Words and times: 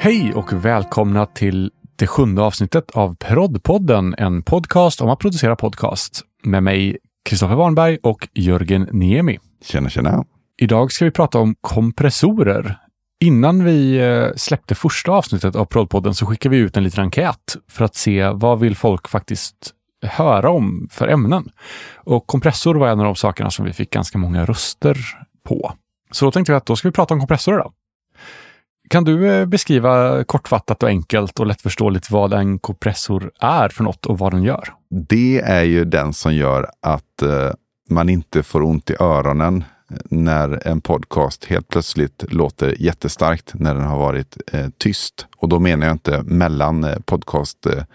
Hej 0.00 0.34
och 0.34 0.52
välkomna 0.52 1.26
till 1.26 1.70
det 1.96 2.06
sjunde 2.06 2.42
avsnittet 2.42 2.90
av 2.90 3.14
Proddpodden, 3.14 4.14
en 4.18 4.42
podcast 4.42 5.00
om 5.00 5.10
att 5.10 5.18
producera 5.18 5.56
podcast 5.56 6.22
med 6.42 6.62
mig, 6.62 6.98
Kristoffer 7.24 7.54
Warnberg 7.54 7.98
och 8.02 8.28
Jörgen 8.34 8.88
Niemi. 8.92 9.38
Tjena, 9.64 9.88
tjena. 9.88 10.24
Idag 10.60 10.92
ska 10.92 11.04
vi 11.04 11.10
prata 11.10 11.38
om 11.38 11.54
kompressorer. 11.60 12.78
Innan 13.20 13.64
vi 13.64 13.96
eh, 13.98 14.26
släppte 14.36 14.74
första 14.74 15.12
avsnittet 15.12 15.56
av 15.56 15.64
Proddpodden 15.64 16.14
så 16.14 16.26
skickade 16.26 16.56
vi 16.56 16.62
ut 16.62 16.76
en 16.76 16.84
liten 16.84 17.04
enkät 17.04 17.56
för 17.70 17.84
att 17.84 17.94
se 17.94 18.28
vad 18.28 18.60
vill 18.60 18.76
folk 18.76 19.08
faktiskt 19.08 19.74
höra 20.02 20.50
om 20.50 20.88
för 20.90 21.08
ämnen. 21.08 21.48
Och 21.96 22.26
kompressor 22.26 22.74
var 22.74 22.88
en 22.88 22.98
av 22.98 23.04
de 23.04 23.16
sakerna 23.16 23.50
som 23.50 23.64
vi 23.64 23.72
fick 23.72 23.90
ganska 23.90 24.18
många 24.18 24.44
röster 24.44 24.98
på. 25.44 25.72
Så 26.10 26.24
då 26.24 26.30
tänkte 26.30 26.52
vi 26.52 26.56
att 26.56 26.66
då 26.66 26.76
ska 26.76 26.88
vi 26.88 26.92
prata 26.92 27.14
om 27.14 27.20
kompressorer. 27.20 27.58
Då. 27.58 27.72
Kan 28.90 29.04
du 29.04 29.32
eh, 29.32 29.46
beskriva 29.46 30.24
kortfattat 30.24 30.82
och 30.82 30.88
enkelt 30.88 31.40
och 31.40 31.46
lättförståeligt 31.46 32.10
vad 32.10 32.32
en 32.32 32.58
kompressor 32.58 33.30
är 33.40 33.68
för 33.68 33.84
något 33.84 34.06
och 34.06 34.18
vad 34.18 34.32
den 34.32 34.42
gör? 34.42 34.74
Det 34.90 35.40
är 35.40 35.62
ju 35.62 35.84
den 35.84 36.12
som 36.12 36.34
gör 36.34 36.70
att 36.80 37.22
eh, 37.22 37.50
man 37.90 38.08
inte 38.08 38.42
får 38.42 38.62
ont 38.62 38.90
i 38.90 38.94
öronen 39.00 39.64
eh, 39.90 39.96
när 40.10 40.68
en 40.68 40.80
podcast 40.80 41.44
helt 41.44 41.68
plötsligt 41.68 42.24
låter 42.28 42.82
jättestarkt 42.82 43.54
när 43.54 43.74
den 43.74 43.84
har 43.84 43.98
varit 43.98 44.36
eh, 44.52 44.66
tyst. 44.78 45.26
Och 45.36 45.48
då 45.48 45.58
menar 45.58 45.86
jag 45.86 45.94
inte 45.94 46.22
mellan 46.22 46.84
eh, 46.84 46.98
podcastavsnitt 47.04 47.88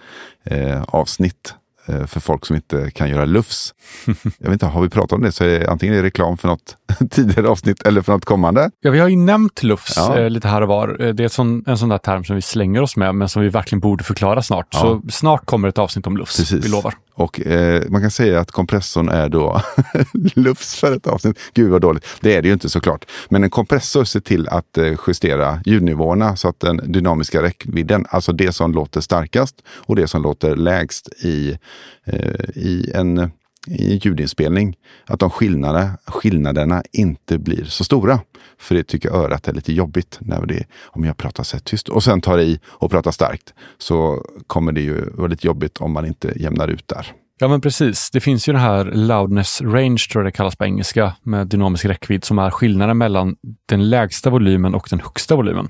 Eh, 0.45 1.62
för 1.85 2.19
folk 2.19 2.45
som 2.45 2.55
inte 2.55 2.91
kan 2.91 3.09
göra 3.09 3.25
lufs. 3.25 3.73
Jag 4.05 4.15
vet 4.39 4.51
inte, 4.53 4.65
har 4.65 4.81
vi 4.81 4.89
pratat 4.89 5.11
om 5.11 5.21
det 5.21 5.31
så 5.31 5.43
är 5.43 5.59
det 5.59 5.69
antingen 5.69 5.95
är 5.95 6.01
det 6.01 6.07
reklam 6.07 6.37
för 6.37 6.47
något 6.47 6.77
tidigare 7.11 7.49
avsnitt 7.49 7.81
eller 7.87 8.01
för 8.01 8.13
något 8.13 8.25
kommande. 8.25 8.71
Ja, 8.81 8.91
vi 8.91 8.99
har 8.99 9.07
ju 9.07 9.15
nämnt 9.15 9.63
lufs 9.63 9.93
ja. 9.95 10.17
eh, 10.17 10.29
lite 10.29 10.47
här 10.47 10.61
och 10.61 10.67
var. 10.67 11.01
Eh, 11.01 11.13
det 11.13 11.23
är 11.23 11.27
sån, 11.27 11.63
en 11.67 11.77
sån 11.77 11.89
där 11.89 11.97
term 11.97 12.23
som 12.23 12.35
vi 12.35 12.41
slänger 12.41 12.81
oss 12.81 12.97
med, 12.97 13.15
men 13.15 13.29
som 13.29 13.41
vi 13.41 13.49
verkligen 13.49 13.79
borde 13.79 14.03
förklara 14.03 14.41
snart. 14.41 14.67
Ja. 14.71 14.79
Så 14.79 15.01
snart 15.11 15.45
kommer 15.45 15.67
ett 15.67 15.77
avsnitt 15.77 16.07
om 16.07 16.17
lufs, 16.17 16.37
Precis. 16.37 16.65
vi 16.65 16.69
lovar. 16.69 16.93
Och 17.15 17.47
eh, 17.47 17.83
man 17.89 18.01
kan 18.01 18.11
säga 18.11 18.39
att 18.39 18.51
kompressorn 18.51 19.09
är 19.09 19.29
då 19.29 19.61
lufs 20.13 20.75
för 20.75 20.95
ett 20.95 21.07
avsnitt. 21.07 21.39
Gud 21.53 21.71
vad 21.71 21.81
dåligt. 21.81 22.05
Det 22.21 22.35
är 22.35 22.41
det 22.41 22.47
ju 22.47 22.53
inte 22.53 22.69
såklart. 22.69 23.05
Men 23.29 23.43
en 23.43 23.49
kompressor 23.49 24.03
ser 24.03 24.19
till 24.19 24.47
att 24.47 24.77
eh, 24.77 24.93
justera 25.07 25.61
ljudnivåerna 25.65 26.35
så 26.35 26.47
att 26.47 26.59
den 26.59 26.91
dynamiska 26.91 27.41
räckvidden, 27.41 28.05
alltså 28.09 28.31
det 28.31 28.51
som 28.51 28.71
låter 28.71 29.01
starkast 29.01 29.55
och 29.67 29.95
det 29.95 30.07
som 30.07 30.21
låter 30.21 30.55
lägst 30.55 31.07
i, 31.23 31.57
eh, 32.05 32.49
i 32.55 32.91
en 32.95 33.31
i 33.67 33.95
ljudinspelning, 33.95 34.75
att 35.05 35.19
de 35.19 35.29
skillnaderna, 35.29 35.97
skillnaderna 36.07 36.83
inte 36.91 37.37
blir 37.37 37.63
så 37.63 37.83
stora. 37.83 38.19
För 38.59 38.75
det 38.75 38.83
tycker 38.83 39.09
örat 39.09 39.47
är 39.47 39.53
lite 39.53 39.73
jobbigt 39.73 40.17
när 40.21 40.45
det, 40.45 40.65
om 40.83 41.03
jag 41.03 41.17
pratar 41.17 41.43
så 41.43 41.57
här 41.57 41.61
tyst 41.61 41.89
och 41.89 42.03
sen 42.03 42.21
tar 42.21 42.39
i 42.39 42.59
och 42.65 42.91
pratar 42.91 43.11
starkt. 43.11 43.53
Så 43.77 44.25
kommer 44.47 44.71
det 44.71 44.81
ju 44.81 45.09
vara 45.09 45.27
lite 45.27 45.47
jobbigt 45.47 45.77
om 45.77 45.91
man 45.91 46.05
inte 46.05 46.33
jämnar 46.35 46.67
ut 46.67 46.87
där. 46.87 47.13
Ja 47.39 47.47
men 47.47 47.61
precis. 47.61 48.09
Det 48.11 48.19
finns 48.19 48.49
ju 48.49 48.53
den 48.53 48.61
här 48.61 48.85
loudness 48.85 49.61
range, 49.61 50.05
tror 50.11 50.23
jag 50.23 50.33
det 50.33 50.35
kallas 50.35 50.55
på 50.55 50.65
engelska, 50.65 51.13
med 51.23 51.47
dynamisk 51.47 51.85
räckvidd 51.85 52.23
som 52.23 52.39
är 52.39 52.49
skillnaden 52.49 52.97
mellan 52.97 53.35
den 53.65 53.89
lägsta 53.89 54.29
volymen 54.29 54.75
och 54.75 54.87
den 54.89 54.99
högsta 54.99 55.35
volymen. 55.35 55.69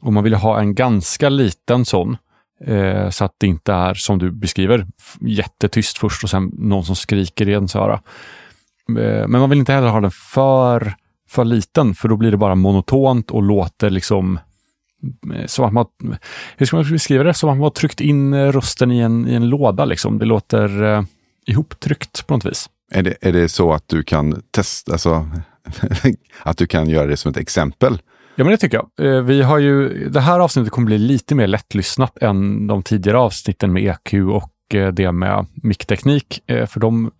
Och 0.00 0.12
man 0.12 0.24
vill 0.24 0.34
ha 0.34 0.60
en 0.60 0.74
ganska 0.74 1.28
liten 1.28 1.84
sån 1.84 2.16
Eh, 2.66 3.10
så 3.10 3.24
att 3.24 3.34
det 3.38 3.46
inte 3.46 3.72
är, 3.72 3.94
som 3.94 4.18
du 4.18 4.30
beskriver, 4.30 4.86
jättetyst 5.20 5.98
först 5.98 6.24
och 6.24 6.30
sen 6.30 6.52
någon 6.58 6.84
som 6.84 6.96
skriker 6.96 7.48
i 7.48 7.52
ens 7.52 7.76
öra. 7.76 8.00
Eh, 8.98 9.28
men 9.28 9.40
man 9.40 9.50
vill 9.50 9.58
inte 9.58 9.72
heller 9.72 9.88
ha 9.88 10.00
den 10.00 10.10
för, 10.10 10.94
för 11.28 11.44
liten, 11.44 11.94
för 11.94 12.08
då 12.08 12.16
blir 12.16 12.30
det 12.30 12.36
bara 12.36 12.54
monotont 12.54 13.30
och 13.30 13.42
låter 13.42 13.90
liksom 13.90 14.38
eh, 15.34 15.46
som 15.46 15.64
att 15.64 15.72
man, 15.72 16.16
hur 16.56 16.66
ska 16.66 16.76
man 16.76 16.90
beskriva 16.90 17.24
det? 17.24 17.34
Som 17.34 17.50
att 17.50 17.56
man 17.56 17.62
har 17.62 17.70
tryckt 17.70 18.00
in 18.00 18.34
eh, 18.34 18.52
rösten 18.52 18.92
i 18.92 18.98
en, 18.98 19.28
i 19.28 19.34
en 19.34 19.48
låda. 19.48 19.84
Liksom. 19.84 20.18
Det 20.18 20.24
låter 20.24 20.82
eh, 20.82 21.02
ihoptryckt 21.46 22.26
på 22.26 22.34
något 22.34 22.46
vis. 22.46 22.70
Är 22.92 23.02
det, 23.02 23.14
är 23.20 23.32
det 23.32 23.48
så 23.48 23.72
att 23.72 23.88
du 23.88 24.02
kan 24.02 24.42
testa, 24.50 24.92
alltså, 24.92 25.28
att 26.42 26.58
du 26.58 26.66
kan 26.66 26.88
göra 26.88 27.06
det 27.06 27.16
som 27.16 27.30
ett 27.30 27.36
exempel? 27.36 27.98
Ja, 28.40 28.44
men 28.44 28.50
det 28.50 28.56
tycker 28.56 28.82
jag. 28.96 29.06
Eh, 29.06 29.22
vi 29.22 29.42
har 29.42 29.58
ju, 29.58 30.08
det 30.08 30.20
här 30.20 30.40
avsnittet 30.40 30.72
kommer 30.72 30.86
bli 30.86 30.98
lite 30.98 31.34
mer 31.34 31.46
lättlyssnat 31.46 32.18
än 32.22 32.66
de 32.66 32.82
tidigare 32.82 33.18
avsnitten 33.18 33.72
med 33.72 33.82
EQ 33.82 34.14
och 34.14 34.74
eh, 34.74 34.88
det 34.88 35.12
med 35.12 35.46
mickteknik. 35.54 36.40
Eh, 36.46 36.66
för 36.66 36.80
de, 36.80 37.10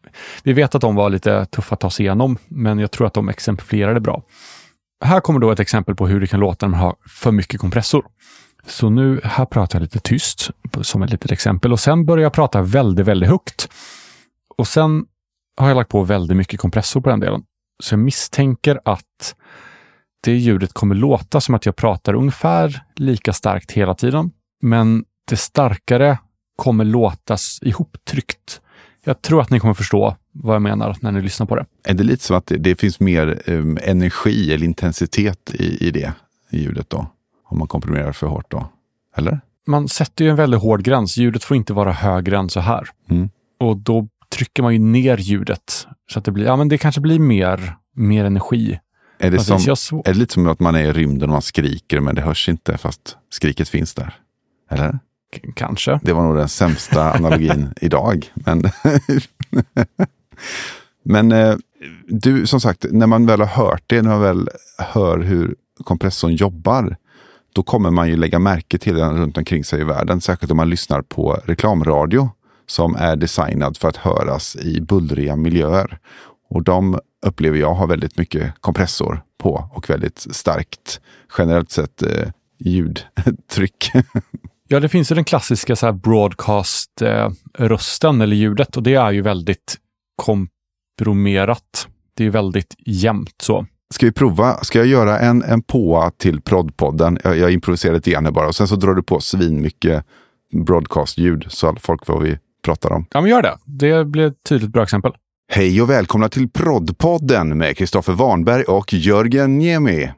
vi 0.43 0.53
vet 0.53 0.75
att 0.75 0.81
de 0.81 0.95
var 0.95 1.11
lite 1.11 1.47
tuffa 1.47 1.75
att 1.75 1.81
ta 1.81 1.91
sig 1.91 2.07
igenom, 2.07 2.39
men 2.49 2.79
jag 2.79 2.91
tror 2.91 3.07
att 3.07 3.15
de 3.15 3.29
exemplifierade 3.29 4.01
bra. 4.01 4.23
Här 5.05 5.21
kommer 5.21 5.41
då 5.41 5.51
ett 5.51 5.61
exempel 5.61 5.95
på 5.95 6.07
hur 6.07 6.21
det 6.21 6.27
kan 6.27 6.41
låta 6.41 6.67
när 6.67 6.71
man 6.71 6.81
har 6.81 6.97
för 7.09 7.33
mycket 7.33 7.61
kompressor. 7.61 8.05
Så 8.67 8.91
nu, 8.91 9.21
här 9.25 9.45
pratar 9.45 9.79
jag 9.79 9.83
lite 9.83 10.01
tyst 10.01 10.51
som 10.81 11.03
ett 11.03 11.11
litet 11.11 11.33
exempel 11.33 11.73
och 11.73 11.81
sen 11.81 12.07
börjar 12.07 12.23
jag 12.23 12.33
prata 12.33 12.63
väldigt, 12.63 13.07
väldigt 13.07 13.29
högt. 13.29 13.69
Och 14.59 14.69
sen 14.69 15.05
har 15.57 15.69
jag 15.69 15.77
lagt 15.77 15.91
på 15.91 16.05
väldigt 16.05 16.37
mycket 16.37 16.61
kompressor 16.61 17.01
på 17.01 17.11
den 17.11 17.21
delen. 17.21 17.43
Så 17.83 17.93
jag 17.93 18.01
misstänker 18.01 18.81
att 18.85 19.35
det 20.21 20.37
ljudet 20.37 20.73
kommer 20.73 20.95
låta 20.95 21.41
som 21.41 21.55
att 21.55 21.67
jag 21.67 21.77
pratar 21.77 22.15
ungefär 22.15 22.83
lika 22.97 23.33
starkt 23.33 23.73
hela 23.73 23.95
tiden, 23.95 24.31
men 24.63 25.05
det 25.29 25.37
starkare 25.37 26.19
kommer 26.57 26.85
låtas 26.85 27.59
ihoptryckt. 27.63 28.61
Jag 29.05 29.23
tror 29.23 29.41
att 29.41 29.51
ni 29.51 29.61
kommer 29.61 29.75
förstå 29.75 30.17
vad 30.33 30.55
jag 30.55 30.63
menar 30.63 30.97
när 31.01 31.13
ni 31.13 31.23
lyssnar 31.23 31.47
på 31.47 31.57
det. 31.57 31.67
Är 31.85 31.95
det 31.95 32.05
lite 32.05 32.25
som 32.25 32.37
att 32.37 32.47
det, 32.47 32.57
det 32.57 32.81
finns 32.81 33.01
mer 33.01 33.43
um, 33.47 33.79
energi 33.83 34.55
eller 34.55 34.67
intensitet 34.67 35.55
i, 35.55 35.87
i 35.87 35.91
det 35.91 36.13
i 36.51 36.59
ljudet 36.59 36.91
då? 36.91 37.07
Om 37.45 37.59
man 37.59 37.69
komprimerar 37.69 38.13
för 38.13 38.27
hårt 38.27 38.51
då? 38.51 38.69
Eller? 39.17 39.41
Man 39.67 39.89
sätter 39.89 40.25
ju 40.25 40.31
en 40.31 40.37
väldigt 40.37 40.61
hård 40.61 40.83
gräns. 40.83 41.17
Ljudet 41.17 41.45
får 41.45 41.57
inte 41.57 41.73
vara 41.73 41.93
högre 41.93 42.39
än 42.39 42.49
så 42.49 42.61
här. 42.61 42.89
Mm. 43.11 43.31
Och 43.61 43.77
då 43.77 44.09
trycker 44.29 44.63
man 44.63 44.73
ju 44.73 44.79
ner 44.79 45.17
ljudet 45.17 45.87
så 46.13 46.19
att 46.19 46.25
det 46.25 46.31
blir, 46.33 46.45
ja 46.45 46.57
men 46.57 46.69
det 46.69 46.79
kanske 46.79 47.01
blir 47.01 47.19
mer, 47.19 47.77
mer 47.95 48.25
energi 48.25 48.79
är 49.21 49.31
det, 49.31 49.41
som, 49.41 49.57
är 50.05 50.13
det 50.13 50.19
lite 50.19 50.35
som 50.35 50.49
att 50.49 50.61
man 50.61 50.75
är 50.75 50.85
i 50.85 50.93
rymden 50.93 51.29
och 51.29 51.33
man 51.33 51.43
skriker 51.43 52.01
men 52.01 52.15
det 52.15 52.23
hörs 52.23 52.49
inte 52.49 52.79
fast 52.79 53.17
skriket 53.31 53.69
finns 53.69 53.95
där? 53.95 54.15
Eller? 54.71 54.99
K 55.37 55.53
kanske. 55.55 56.01
Det 56.03 56.13
var 56.13 56.23
nog 56.23 56.37
den 56.37 56.49
sämsta 56.49 57.13
analogin 57.13 57.75
idag. 57.81 58.33
Men, 58.35 58.63
men 61.05 61.33
eh, 61.33 61.57
du, 62.09 62.47
som 62.47 62.61
sagt, 62.61 62.87
när 62.91 63.07
man 63.07 63.27
väl 63.27 63.41
har 63.41 63.47
hört 63.47 63.83
det, 63.87 64.03
när 64.03 64.11
man 64.11 64.21
väl 64.21 64.49
hör 64.79 65.19
hur 65.19 65.55
kompressorn 65.85 66.35
jobbar, 66.35 66.97
då 67.53 67.63
kommer 67.63 67.91
man 67.91 68.09
ju 68.09 68.17
lägga 68.17 68.39
märke 68.39 68.79
till 68.79 68.95
den 68.95 69.17
runt 69.17 69.39
omkring 69.39 69.65
sig 69.65 69.81
i 69.81 69.85
världen. 69.85 70.21
Särskilt 70.21 70.51
om 70.51 70.57
man 70.57 70.71
lyssnar 70.71 71.03
på 71.03 71.41
reklamradio 71.45 72.31
som 72.67 72.97
är 72.97 73.17
designad 73.17 73.77
för 73.77 73.89
att 73.89 73.97
höras 73.97 74.57
i 74.57 74.81
bullriga 74.81 75.37
miljöer. 75.37 75.99
Och 76.51 76.63
de 76.63 77.01
upplever 77.27 77.59
jag 77.59 77.75
har 77.75 77.87
väldigt 77.87 78.19
mycket 78.19 78.55
kompressor 78.61 79.23
på 79.39 79.69
och 79.73 79.91
väldigt 79.91 80.27
starkt 80.31 81.01
generellt 81.39 81.71
sett 81.71 82.03
eh, 82.03 82.29
ljudtryck. 82.59 83.93
ja, 84.69 84.81
det 84.81 84.89
finns 84.89 85.11
ju 85.11 85.15
den 85.15 85.25
klassiska 85.25 85.77
så 85.77 85.93
broadcast-rösten 85.93 88.21
eh, 88.21 88.25
eller 88.25 88.37
ljudet 88.37 88.77
och 88.77 88.83
det 88.83 88.95
är 88.95 89.11
ju 89.11 89.23
väldigt 89.23 89.77
komprimerat. 90.17 91.89
Det 92.15 92.27
är 92.27 92.31
väldigt 92.31 92.75
jämnt 92.87 93.35
så. 93.43 93.67
Ska 93.95 94.07
vi 94.07 94.13
prova? 94.13 94.65
Ska 94.65 94.79
jag 94.79 94.87
göra 94.87 95.19
en, 95.19 95.43
en 95.43 95.63
påa 95.63 96.11
till 96.11 96.41
proddpodden? 96.41 97.19
Jag, 97.25 97.39
jag 97.39 97.53
improviserar 97.53 97.95
lite 97.95 98.11
grann 98.11 98.33
bara 98.33 98.49
och 98.49 98.57
sen 98.57 98.69
så 98.69 98.77
drar 98.77 98.95
du 98.95 99.03
på 99.03 99.21
svin 99.21 99.63
mycket 99.63 100.05
broadcast-ljud 100.53 101.47
så 101.49 101.77
folk 101.81 102.07
får 102.07 102.21
vi 102.21 102.39
pratar 102.65 102.93
om. 102.93 103.07
Ja, 103.11 103.21
men 103.21 103.31
gör 103.31 103.43
det. 103.43 103.59
Det 103.65 104.05
blir 104.05 104.27
ett 104.27 104.45
tydligt 104.49 104.71
bra 104.71 104.83
exempel. 104.83 105.13
Hej 105.53 105.83
och 105.83 105.91
välkomna 105.91 106.29
till 106.29 106.49
Proddpodden 106.49 107.59
med 107.59 107.77
Kristoffer 107.77 108.13
Warnberg 108.13 108.63
och 108.63 108.93
Jörgen 108.95 109.59
Niemi. 109.59 110.13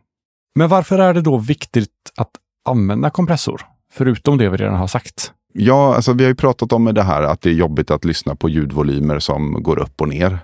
Men 0.55 0.69
varför 0.69 0.99
är 0.99 1.15
det 1.15 1.21
då 1.21 1.39
viktigt 1.39 1.89
att 2.17 2.31
använda 2.69 3.11
kompressor? 3.11 3.61
Förutom 3.93 4.39
det 4.39 4.49
vi 4.49 4.57
redan 4.57 4.75
har 4.75 4.87
sagt. 4.87 5.33
Ja, 5.53 5.95
alltså 5.95 6.13
vi 6.13 6.25
har 6.25 6.29
ju 6.29 6.35
pratat 6.35 6.73
om 6.73 6.85
det 6.85 7.03
här 7.03 7.23
att 7.23 7.41
det 7.41 7.51
är 7.51 7.55
jobbigt 7.55 7.91
att 7.91 8.05
lyssna 8.05 8.37
på 8.37 8.49
ljudvolymer 8.49 9.19
som 9.19 9.63
går 9.63 9.79
upp 9.79 10.01
och 10.01 10.09
ner. 10.09 10.39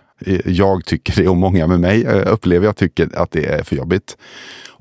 Jag 0.45 0.85
tycker 0.85 1.23
det 1.23 1.29
och 1.29 1.37
många 1.37 1.67
med 1.67 1.81
mig 1.81 2.05
eh, 2.05 2.33
upplever 2.33 2.67
jag 2.67 2.77
tycker 2.77 3.19
att 3.19 3.31
det 3.31 3.47
är 3.47 3.63
för 3.63 3.77
jobbigt. 3.77 4.17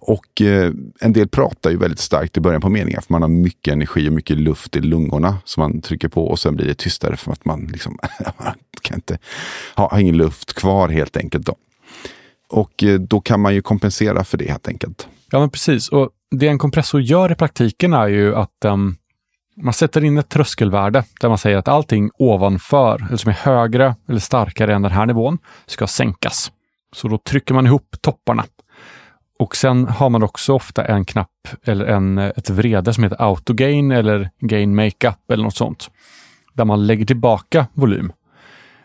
Och 0.07 0.41
eh, 0.41 0.71
en 0.99 1.13
del 1.13 1.27
pratar 1.27 1.69
ju 1.69 1.77
väldigt 1.77 1.99
starkt 1.99 2.37
i 2.37 2.41
början 2.41 2.61
på 2.61 2.69
meningen 2.69 3.01
för 3.01 3.13
man 3.13 3.21
har 3.21 3.29
mycket 3.29 3.71
energi 3.71 4.09
och 4.09 4.13
mycket 4.13 4.37
luft 4.37 4.75
i 4.75 4.81
lungorna 4.81 5.37
som 5.45 5.61
man 5.61 5.81
trycker 5.81 6.07
på 6.07 6.27
och 6.27 6.39
sen 6.39 6.55
blir 6.55 6.65
det 6.65 6.75
tystare 6.75 7.17
för 7.17 7.31
att 7.31 7.45
man 7.45 7.65
liksom 7.65 7.97
kan 8.81 8.95
inte 8.95 9.17
ha, 9.75 9.89
ha 9.89 9.99
ingen 9.99 10.17
luft 10.17 10.53
kvar 10.53 10.89
helt 10.89 11.17
enkelt. 11.17 11.45
Då. 11.45 11.55
Och 12.49 12.83
eh, 12.83 12.99
då 12.99 13.21
kan 13.21 13.39
man 13.39 13.53
ju 13.53 13.61
kompensera 13.61 14.23
för 14.23 14.37
det 14.37 14.49
helt 14.49 14.67
enkelt. 14.67 15.07
Ja, 15.31 15.39
men 15.39 15.49
precis. 15.49 15.89
Och 15.89 16.09
det 16.31 16.47
en 16.47 16.57
kompressor 16.57 17.01
gör 17.01 17.31
i 17.31 17.35
praktiken 17.35 17.93
är 17.93 18.07
ju 18.07 18.35
att 18.35 18.65
um, 18.65 18.97
man 19.61 19.73
sätter 19.73 20.03
in 20.03 20.17
ett 20.17 20.29
tröskelvärde 20.29 21.03
där 21.21 21.29
man 21.29 21.37
säger 21.37 21.57
att 21.57 21.67
allting 21.67 22.09
ovanför, 22.13 23.05
eller 23.07 23.17
som 23.17 23.29
är 23.29 23.35
högre 23.35 23.95
eller 24.09 24.19
starkare 24.19 24.75
än 24.75 24.81
den 24.81 24.91
här 24.91 25.05
nivån, 25.05 25.37
ska 25.65 25.87
sänkas. 25.87 26.51
Så 26.95 27.07
då 27.07 27.17
trycker 27.17 27.53
man 27.53 27.65
ihop 27.65 27.95
topparna 28.01 28.45
och 29.39 29.55
sen 29.55 29.87
har 29.87 30.09
man 30.09 30.23
också 30.23 30.53
ofta 30.53 30.85
en 30.85 31.05
knapp 31.05 31.47
eller 31.63 31.85
en, 31.85 32.17
ett 32.17 32.49
vrede 32.49 32.93
som 32.93 33.03
heter 33.03 33.21
Auto 33.21 33.53
Gain 33.53 33.91
eller 33.91 34.29
Gain 34.39 34.75
Makeup 34.75 35.31
eller 35.31 35.43
något 35.43 35.55
sånt. 35.55 35.91
Där 36.53 36.65
man 36.65 36.87
lägger 36.87 37.05
tillbaka 37.05 37.67
volym. 37.73 38.11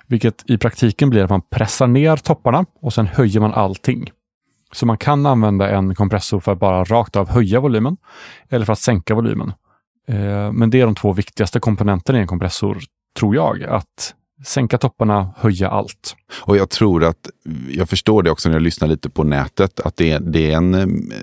Vilket 0.06 0.50
i 0.50 0.58
praktiken 0.58 1.10
blir 1.10 1.24
att 1.24 1.30
man 1.30 1.42
pressar 1.50 1.86
ner 1.86 2.16
topparna 2.16 2.64
och 2.80 2.92
sen 2.92 3.06
höjer 3.06 3.40
man 3.40 3.52
allting. 3.52 4.10
Så 4.72 4.86
man 4.86 4.98
kan 4.98 5.26
använda 5.26 5.70
en 5.70 5.94
kompressor 5.94 6.40
för 6.40 6.52
att 6.52 6.58
bara 6.58 6.84
rakt 6.84 7.16
av 7.16 7.30
höja 7.30 7.60
volymen 7.60 7.96
eller 8.48 8.64
för 8.64 8.72
att 8.72 8.78
sänka 8.78 9.14
volymen. 9.14 9.52
Eh, 10.08 10.52
men 10.52 10.70
det 10.70 10.80
är 10.80 10.84
de 10.84 10.94
två 10.94 11.12
viktigaste 11.12 11.60
komponenterna 11.60 12.18
i 12.18 12.20
en 12.20 12.26
kompressor, 12.26 12.78
tror 13.18 13.34
jag. 13.34 13.62
Att 13.62 14.14
sänka 14.44 14.78
topparna, 14.78 15.34
höja 15.36 15.68
allt. 15.68 16.16
Och 16.40 16.56
jag 16.56 16.70
tror 16.70 17.04
att, 17.04 17.30
jag 17.70 17.88
förstår 17.88 18.22
det 18.22 18.30
också 18.30 18.48
när 18.48 18.56
jag 18.56 18.62
lyssnar 18.62 18.88
lite 18.88 19.10
på 19.10 19.24
nätet, 19.24 19.80
att 19.80 19.96
det 19.96 20.10
är, 20.10 20.20
det 20.20 20.52
är 20.52 20.56
en, 20.56 20.74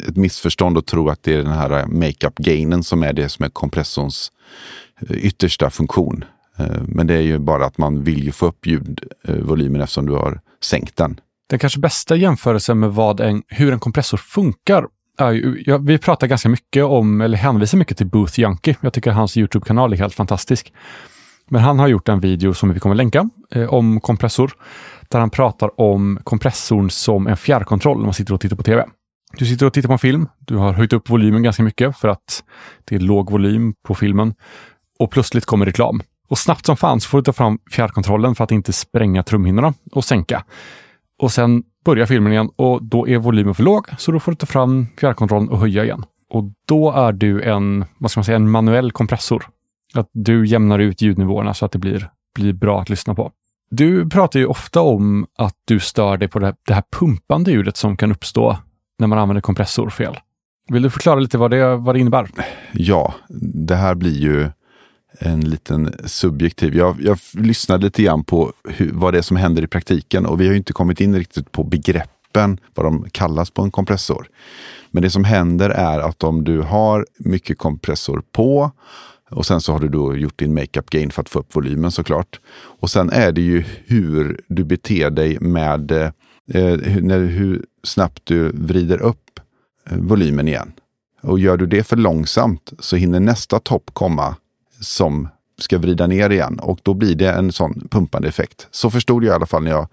ett 0.07 0.15
missförstånd 0.15 0.77
att 0.77 0.85
tro 0.85 1.09
att 1.09 1.23
det 1.23 1.33
är 1.33 1.37
den 1.37 1.53
här 1.53 1.85
makeup-gainen 1.85 2.83
som 2.83 3.03
är 3.03 3.13
det 3.13 3.29
som 3.29 3.45
är 3.45 3.49
kompressorns 3.49 4.31
eh, 5.01 5.17
yttersta 5.17 5.69
funktion. 5.69 6.25
Eh, 6.57 6.81
men 6.87 7.07
det 7.07 7.13
är 7.13 7.21
ju 7.21 7.39
bara 7.39 7.65
att 7.65 7.77
man 7.77 8.03
vill 8.03 8.23
ju 8.23 8.31
få 8.31 8.45
upp 8.45 8.65
ljudvolymen 8.65 9.81
eftersom 9.81 10.05
du 10.05 10.13
har 10.13 10.41
sänkt 10.63 10.95
den. 10.95 11.19
Den 11.49 11.59
kanske 11.59 11.79
bästa 11.79 12.15
jämförelsen 12.15 12.79
med 12.79 12.93
vad 12.93 13.19
en, 13.19 13.43
hur 13.47 13.73
en 13.73 13.79
kompressor 13.79 14.17
funkar 14.17 14.85
är 15.17 15.31
ju, 15.31 15.63
ja, 15.65 15.77
vi 15.77 15.97
pratar 15.97 16.27
ganska 16.27 16.49
mycket 16.49 16.83
om, 16.83 17.21
eller 17.21 17.37
hänvisar 17.37 17.77
mycket 17.77 17.97
till 17.97 18.07
Booth 18.07 18.39
Junkie. 18.39 18.75
Jag 18.81 18.93
tycker 18.93 19.11
hans 19.11 19.37
Youtube-kanal 19.37 19.93
är 19.93 19.97
helt 19.97 20.15
fantastisk. 20.15 20.73
Men 21.49 21.61
han 21.61 21.79
har 21.79 21.87
gjort 21.87 22.09
en 22.09 22.19
video 22.19 22.53
som 22.53 22.73
vi 22.73 22.79
kommer 22.79 22.95
länka 22.95 23.29
eh, 23.51 23.73
om 23.73 24.01
kompressor, 24.01 24.51
där 25.09 25.19
han 25.19 25.29
pratar 25.29 25.81
om 25.81 26.19
kompressorn 26.23 26.89
som 26.89 27.27
en 27.27 27.37
fjärrkontroll 27.37 27.97
när 27.97 28.05
man 28.05 28.13
sitter 28.13 28.33
och 28.33 28.41
tittar 28.41 28.55
på 28.55 28.63
tv. 28.63 28.85
Du 29.37 29.45
sitter 29.45 29.65
och 29.65 29.73
tittar 29.73 29.87
på 29.87 29.93
en 29.93 29.99
film, 29.99 30.27
du 30.39 30.55
har 30.55 30.73
höjt 30.73 30.93
upp 30.93 31.09
volymen 31.09 31.43
ganska 31.43 31.63
mycket 31.63 31.97
för 31.97 32.07
att 32.07 32.43
det 32.85 32.95
är 32.95 32.99
låg 32.99 33.31
volym 33.31 33.73
på 33.87 33.95
filmen 33.95 34.33
och 34.99 35.11
plötsligt 35.11 35.45
kommer 35.45 35.65
reklam. 35.65 36.01
Och 36.29 36.37
snabbt 36.37 36.65
som 36.65 36.77
fan 36.77 37.01
så 37.01 37.09
får 37.09 37.17
du 37.17 37.23
ta 37.23 37.33
fram 37.33 37.59
fjärrkontrollen 37.71 38.35
för 38.35 38.43
att 38.43 38.51
inte 38.51 38.73
spränga 38.73 39.23
trumhinnorna 39.23 39.73
och 39.91 40.05
sänka. 40.05 40.43
Och 41.21 41.31
sen 41.31 41.63
börjar 41.85 42.05
filmen 42.05 42.31
igen 42.31 42.49
och 42.55 42.83
då 42.83 43.07
är 43.07 43.17
volymen 43.17 43.55
för 43.55 43.63
låg, 43.63 43.87
så 43.97 44.11
då 44.11 44.19
får 44.19 44.31
du 44.31 44.35
ta 44.35 44.45
fram 44.45 44.87
fjärrkontrollen 44.97 45.49
och 45.49 45.59
höja 45.59 45.83
igen. 45.83 46.05
Och 46.29 46.43
då 46.67 46.91
är 46.91 47.11
du 47.11 47.41
en, 47.41 47.85
vad 47.97 48.11
ska 48.11 48.19
man 48.19 48.25
säga, 48.25 48.35
en 48.35 48.49
manuell 48.49 48.91
kompressor. 48.91 49.45
Att 49.93 50.09
du 50.13 50.45
jämnar 50.45 50.79
ut 50.79 51.01
ljudnivåerna 51.01 51.53
så 51.53 51.65
att 51.65 51.71
det 51.71 51.79
blir, 51.79 52.09
blir 52.35 52.53
bra 52.53 52.81
att 52.81 52.89
lyssna 52.89 53.15
på. 53.15 53.31
Du 53.71 54.09
pratar 54.09 54.39
ju 54.39 54.45
ofta 54.45 54.81
om 54.81 55.27
att 55.37 55.55
du 55.65 55.79
stör 55.79 56.17
dig 56.17 56.27
på 56.27 56.39
det 56.39 56.45
här, 56.45 56.55
det 56.67 56.73
här 56.73 56.83
pumpande 56.99 57.51
ljudet 57.51 57.77
som 57.77 57.97
kan 57.97 58.11
uppstå 58.11 58.57
när 58.99 59.07
man 59.07 59.19
använder 59.19 59.41
kompressor 59.41 59.89
fel. 59.89 60.17
Vill 60.69 60.81
du 60.81 60.89
förklara 60.89 61.19
lite 61.19 61.37
vad 61.37 61.51
det, 61.51 61.75
vad 61.75 61.95
det 61.95 61.99
innebär? 61.99 62.29
Ja, 62.73 63.13
det 63.65 63.75
här 63.75 63.95
blir 63.95 64.19
ju 64.19 64.49
en 65.19 65.49
liten 65.49 65.93
subjektiv. 66.05 66.75
Jag, 66.75 67.01
jag 67.01 67.17
lyssnade 67.33 67.83
lite 67.85 68.03
grann 68.03 68.23
på 68.23 68.53
hur, 68.69 68.91
vad 68.93 69.13
det 69.13 69.17
är 69.17 69.21
som 69.21 69.37
händer 69.37 69.63
i 69.63 69.67
praktiken 69.67 70.25
och 70.25 70.41
vi 70.41 70.47
har 70.47 70.55
inte 70.55 70.73
kommit 70.73 71.01
in 71.01 71.15
riktigt 71.15 71.51
på 71.51 71.63
begreppen, 71.63 72.57
vad 72.75 72.85
de 72.85 73.09
kallas 73.11 73.51
på 73.51 73.61
en 73.61 73.71
kompressor. 73.71 74.27
Men 74.91 75.03
det 75.03 75.09
som 75.09 75.23
händer 75.23 75.69
är 75.69 75.99
att 75.99 76.23
om 76.23 76.43
du 76.43 76.61
har 76.61 77.05
mycket 77.17 77.57
kompressor 77.57 78.23
på 78.31 78.71
och 79.29 79.45
sen 79.45 79.61
så 79.61 79.71
har 79.71 79.79
du 79.79 79.87
då 79.87 80.15
gjort 80.15 80.39
din 80.39 80.53
makeup 80.53 80.89
gain 80.89 81.11
för 81.11 81.21
att 81.21 81.29
få 81.29 81.39
upp 81.39 81.55
volymen 81.55 81.91
såklart. 81.91 82.39
Och 82.53 82.89
sen 82.89 83.09
är 83.09 83.31
det 83.31 83.41
ju 83.41 83.63
hur 83.85 84.41
du 84.47 84.63
beter 84.63 85.09
dig 85.09 85.39
med 85.39 85.91
eh, 85.91 86.11
eh 86.53 86.77
hur, 86.77 87.27
hur 87.27 87.65
snabbt 87.83 88.21
du 88.23 88.51
vrider 88.53 89.01
upp 89.01 89.39
eh, 89.89 89.97
volymen 89.97 90.47
igen. 90.47 90.71
Och 91.21 91.39
gör 91.39 91.57
du 91.57 91.65
det 91.65 91.83
för 91.83 91.95
långsamt 91.97 92.73
så 92.79 92.95
hinner 92.95 93.19
nästa 93.19 93.59
topp 93.59 93.89
komma 93.93 94.35
som 94.79 95.27
ska 95.57 95.77
vrida 95.77 96.07
ner 96.07 96.29
igen 96.29 96.59
och 96.59 96.79
då 96.83 96.93
blir 96.93 97.15
det 97.15 97.31
en 97.31 97.51
sån 97.51 97.87
pumpande 97.91 98.27
effekt. 98.27 98.67
Så 98.71 98.91
förstod 98.91 99.23
jag 99.23 99.31
i 99.31 99.35
alla 99.35 99.45
fall 99.45 99.63
när 99.63 99.71
jag 99.71 99.87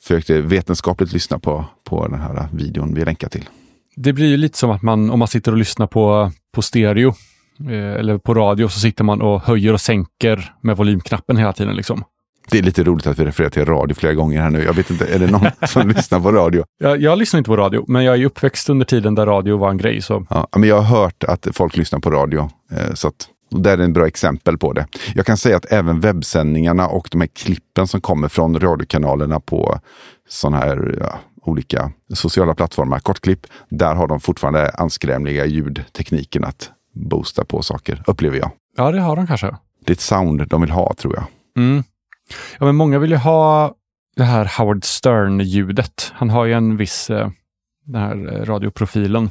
försökte 0.00 0.40
vetenskapligt 0.40 1.12
lyssna 1.12 1.38
på, 1.38 1.64
på 1.84 2.08
den 2.08 2.20
här 2.20 2.48
videon 2.52 2.94
vi 2.94 3.04
länkar 3.04 3.28
till. 3.28 3.48
Det 3.96 4.12
blir 4.12 4.26
ju 4.26 4.36
lite 4.36 4.58
som 4.58 4.70
att 4.70 4.82
man, 4.82 5.10
om 5.10 5.18
man 5.18 5.28
sitter 5.28 5.52
och 5.52 5.58
lyssnar 5.58 5.86
på, 5.86 6.32
på 6.52 6.62
stereo 6.62 7.14
eller 7.68 8.18
på 8.18 8.34
radio, 8.34 8.68
så 8.68 8.80
sitter 8.80 9.04
man 9.04 9.22
och 9.22 9.42
höjer 9.42 9.72
och 9.72 9.80
sänker 9.80 10.54
med 10.60 10.76
volymknappen 10.76 11.36
hela 11.36 11.52
tiden. 11.52 11.76
Liksom. 11.76 12.04
Det 12.50 12.58
är 12.58 12.62
lite 12.62 12.84
roligt 12.84 13.06
att 13.06 13.18
vi 13.18 13.24
refererar 13.24 13.50
till 13.50 13.64
radio 13.64 13.94
flera 13.94 14.14
gånger 14.14 14.40
här 14.40 14.50
nu. 14.50 14.64
Jag 14.64 14.72
vet 14.72 14.90
inte, 14.90 15.06
är 15.06 15.18
det 15.18 15.30
någon 15.30 15.46
som 15.68 15.88
lyssnar 15.88 16.20
på 16.20 16.32
radio? 16.32 16.64
Jag, 16.78 17.00
jag 17.02 17.18
lyssnar 17.18 17.38
inte 17.38 17.48
på 17.48 17.56
radio, 17.56 17.84
men 17.88 18.04
jag 18.04 18.16
är 18.16 18.24
uppväxt 18.24 18.68
under 18.68 18.86
tiden 18.86 19.14
där 19.14 19.26
radio 19.26 19.56
var 19.56 19.70
en 19.70 19.78
grej. 19.78 20.02
Så. 20.02 20.26
Ja, 20.30 20.48
men 20.56 20.68
jag 20.68 20.80
har 20.80 21.00
hört 21.00 21.24
att 21.24 21.46
folk 21.52 21.76
lyssnar 21.76 21.98
på 21.98 22.10
radio. 22.10 22.50
Eh, 22.70 22.94
så 22.94 23.08
att 23.08 23.28
där 23.50 23.78
är 23.78 23.82
en 23.82 23.92
bra 23.92 24.06
exempel 24.06 24.58
på 24.58 24.72
det. 24.72 24.86
Jag 25.14 25.26
kan 25.26 25.36
säga 25.36 25.56
att 25.56 25.72
även 25.72 26.00
webbsändningarna 26.00 26.88
och 26.88 27.08
de 27.12 27.20
här 27.20 27.28
klippen 27.28 27.86
som 27.86 28.00
kommer 28.00 28.28
från 28.28 28.60
radiokanalerna 28.60 29.40
på 29.40 29.78
sådana 30.28 30.56
här 30.56 30.98
ja, 31.00 31.18
olika 31.42 31.92
sociala 32.14 32.54
plattformar, 32.54 32.98
kortklipp, 32.98 33.46
där 33.68 33.94
har 33.94 34.06
de 34.06 34.20
fortfarande 34.20 34.70
anskrämliga 34.70 35.46
ljudtekniken 35.46 36.44
att 36.44 36.70
boosta 36.98 37.44
på 37.44 37.62
saker, 37.62 38.02
upplever 38.06 38.38
jag. 38.38 38.50
Ja, 38.76 38.90
det 38.90 39.00
har 39.00 39.16
de 39.16 39.26
kanske. 39.26 39.56
Det 39.84 39.90
är 39.90 39.94
ett 39.94 40.00
sound 40.00 40.48
de 40.48 40.60
vill 40.60 40.70
ha, 40.70 40.94
tror 40.94 41.14
jag. 41.14 41.24
Mm. 41.64 41.84
Ja, 42.58 42.66
men 42.66 42.76
många 42.76 42.98
vill 42.98 43.10
ju 43.10 43.16
ha 43.16 43.74
det 44.16 44.24
här 44.24 44.52
Howard 44.58 44.84
Stern-ljudet. 44.84 46.12
Han 46.14 46.30
har 46.30 46.44
ju 46.44 46.52
en 46.52 46.76
viss, 46.76 47.10
eh, 47.10 47.30
den 47.84 48.00
här 48.00 48.44
radioprofilen, 48.44 49.30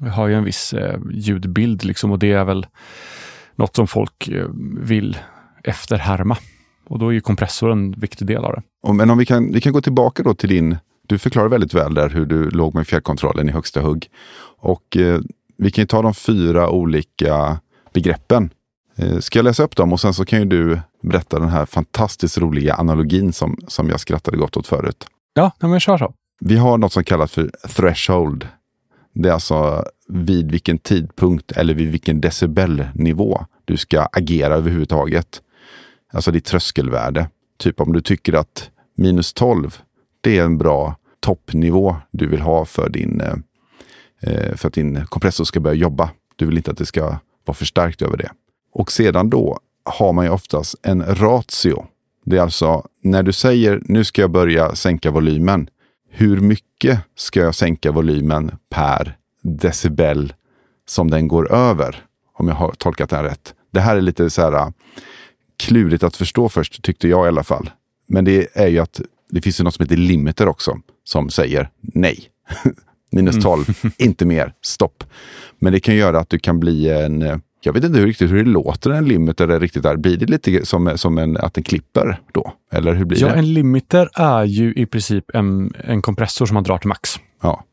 har 0.00 0.28
ju 0.28 0.34
en 0.34 0.44
viss 0.44 0.72
eh, 0.72 0.98
ljudbild 1.10 1.84
liksom 1.84 2.12
och 2.12 2.18
det 2.18 2.32
är 2.32 2.44
väl 2.44 2.66
något 3.56 3.76
som 3.76 3.86
folk 3.86 4.28
eh, 4.28 4.48
vill 4.80 5.18
efterhärma. 5.64 6.36
Och 6.88 6.98
då 6.98 7.08
är 7.08 7.12
ju 7.12 7.20
kompressor 7.20 7.72
en 7.72 7.92
viktig 7.92 8.26
del 8.26 8.44
av 8.44 8.52
det. 8.52 8.92
Men 8.92 9.10
om 9.10 9.18
vi 9.18 9.26
kan, 9.26 9.52
vi 9.52 9.60
kan 9.60 9.72
gå 9.72 9.80
tillbaka 9.80 10.22
då 10.22 10.34
till 10.34 10.48
din, 10.48 10.76
du 11.08 11.18
förklarar 11.18 11.48
väldigt 11.48 11.74
väl 11.74 11.94
där 11.94 12.08
hur 12.10 12.26
du 12.26 12.50
låg 12.50 12.74
med 12.74 12.86
fjärrkontrollen 12.86 13.48
i 13.48 13.52
högsta 13.52 13.80
hugg. 13.80 14.08
Och 14.58 14.96
vi 15.56 15.70
kan 15.70 15.82
ju 15.82 15.86
ta 15.86 16.02
de 16.02 16.14
fyra 16.14 16.70
olika 16.70 17.60
begreppen. 17.92 18.50
Eh, 18.96 19.18
ska 19.18 19.38
jag 19.38 19.44
läsa 19.44 19.62
upp 19.62 19.76
dem 19.76 19.92
och 19.92 20.00
sen 20.00 20.14
så 20.14 20.24
kan 20.24 20.38
ju 20.38 20.44
du 20.44 20.80
berätta 21.02 21.38
den 21.38 21.48
här 21.48 21.66
fantastiskt 21.66 22.38
roliga 22.38 22.74
analogin 22.74 23.32
som, 23.32 23.56
som 23.68 23.88
jag 23.88 24.00
skrattade 24.00 24.36
gott 24.36 24.56
åt 24.56 24.66
förut. 24.66 25.06
Ja, 25.34 25.52
men 25.60 25.80
kör 25.80 25.98
så. 25.98 26.14
Vi 26.40 26.56
har 26.56 26.78
något 26.78 26.92
som 26.92 27.04
kallas 27.04 27.32
för 27.32 27.50
threshold. 27.68 28.48
Det 29.14 29.28
är 29.28 29.32
alltså 29.32 29.84
vid 30.08 30.50
vilken 30.50 30.78
tidpunkt 30.78 31.52
eller 31.52 31.74
vid 31.74 31.90
vilken 31.90 32.20
decibelnivå 32.20 33.44
du 33.64 33.76
ska 33.76 34.08
agera 34.12 34.54
överhuvudtaget. 34.54 35.42
Alltså 36.12 36.30
ditt 36.30 36.44
tröskelvärde. 36.44 37.28
Typ 37.58 37.80
om 37.80 37.92
du 37.92 38.00
tycker 38.00 38.32
att 38.32 38.70
minus 38.96 39.32
12, 39.32 39.78
det 40.20 40.38
är 40.38 40.44
en 40.44 40.58
bra 40.58 40.96
toppnivå 41.20 41.96
du 42.10 42.26
vill 42.26 42.40
ha 42.40 42.64
för, 42.64 42.88
din, 42.88 43.20
eh, 43.20 43.34
Eh, 44.26 44.54
för 44.56 44.68
att 44.68 44.74
din 44.74 45.06
kompressor 45.06 45.44
ska 45.44 45.60
börja 45.60 45.76
jobba. 45.76 46.10
Du 46.36 46.46
vill 46.46 46.56
inte 46.56 46.70
att 46.70 46.78
det 46.78 46.86
ska 46.86 47.18
vara 47.44 47.54
förstärkt 47.54 48.02
över 48.02 48.16
det. 48.16 48.30
Och 48.72 48.92
sedan 48.92 49.30
då 49.30 49.58
har 49.84 50.12
man 50.12 50.24
ju 50.24 50.30
oftast 50.30 50.76
en 50.82 51.02
ratio. 51.02 51.86
Det 52.24 52.36
är 52.36 52.40
alltså 52.40 52.86
när 53.02 53.22
du 53.22 53.32
säger 53.32 53.82
nu 53.84 54.04
ska 54.04 54.20
jag 54.20 54.30
börja 54.30 54.74
sänka 54.74 55.10
volymen. 55.10 55.68
Hur 56.10 56.40
mycket 56.40 57.00
ska 57.16 57.40
jag 57.40 57.54
sänka 57.54 57.92
volymen 57.92 58.56
per 58.70 59.16
decibel 59.42 60.32
som 60.88 61.10
den 61.10 61.28
går 61.28 61.52
över. 61.52 62.04
Om 62.32 62.48
jag 62.48 62.54
har 62.54 62.72
tolkat 62.72 63.10
det 63.10 63.16
här 63.16 63.24
rätt. 63.24 63.54
Det 63.70 63.80
här 63.80 63.96
är 63.96 64.00
lite 64.00 64.30
så 64.30 64.42
här 64.42 64.52
äh, 64.52 64.68
klurigt 65.56 66.02
att 66.02 66.16
förstå 66.16 66.48
först, 66.48 66.82
tyckte 66.82 67.08
jag 67.08 67.26
i 67.26 67.28
alla 67.28 67.44
fall. 67.44 67.70
Men 68.06 68.24
det 68.24 68.48
är 68.54 68.68
ju 68.68 68.78
att 68.78 69.00
det 69.30 69.40
finns 69.40 69.60
ju 69.60 69.64
något 69.64 69.74
som 69.74 69.82
heter 69.82 69.96
limiter 69.96 70.48
också, 70.48 70.78
som 71.04 71.30
säger 71.30 71.70
nej. 71.80 72.30
Minus 73.14 73.42
12, 73.42 73.64
mm. 73.82 73.92
inte 73.98 74.26
mer, 74.26 74.52
stopp. 74.62 75.04
Men 75.58 75.72
det 75.72 75.80
kan 75.80 75.94
göra 75.96 76.18
att 76.18 76.30
du 76.30 76.38
kan 76.38 76.60
bli 76.60 76.90
en, 76.90 77.22
äh, 77.22 77.36
jag 77.60 77.72
vet 77.72 77.84
inte 77.84 78.04
riktigt 78.06 78.30
hur 78.30 78.44
det 78.44 78.50
låter 78.50 78.90
en 78.90 79.04
limiter 79.04 79.48
är 79.48 79.60
riktigt 79.60 79.82
där. 79.82 79.96
Blir 79.96 80.16
det 80.16 80.26
lite 80.26 80.66
som, 80.66 80.98
som 80.98 81.18
en, 81.18 81.36
att 81.36 81.54
den 81.54 81.64
klipper 81.64 82.20
då? 82.32 82.52
Eller 82.72 82.94
hur 82.94 83.04
blir 83.04 83.20
ja, 83.20 83.26
det? 83.26 83.32
Ja, 83.32 83.38
en 83.38 83.54
limiter 83.54 84.08
är 84.14 84.44
ju 84.44 84.74
i 84.74 84.86
princip 84.86 85.24
en, 85.34 85.74
en 85.84 86.02
kompressor 86.02 86.46
som 86.46 86.54
man 86.54 86.62
drar 86.62 86.78
till 86.78 86.88
max. 86.88 87.16
Ja. 87.42 87.64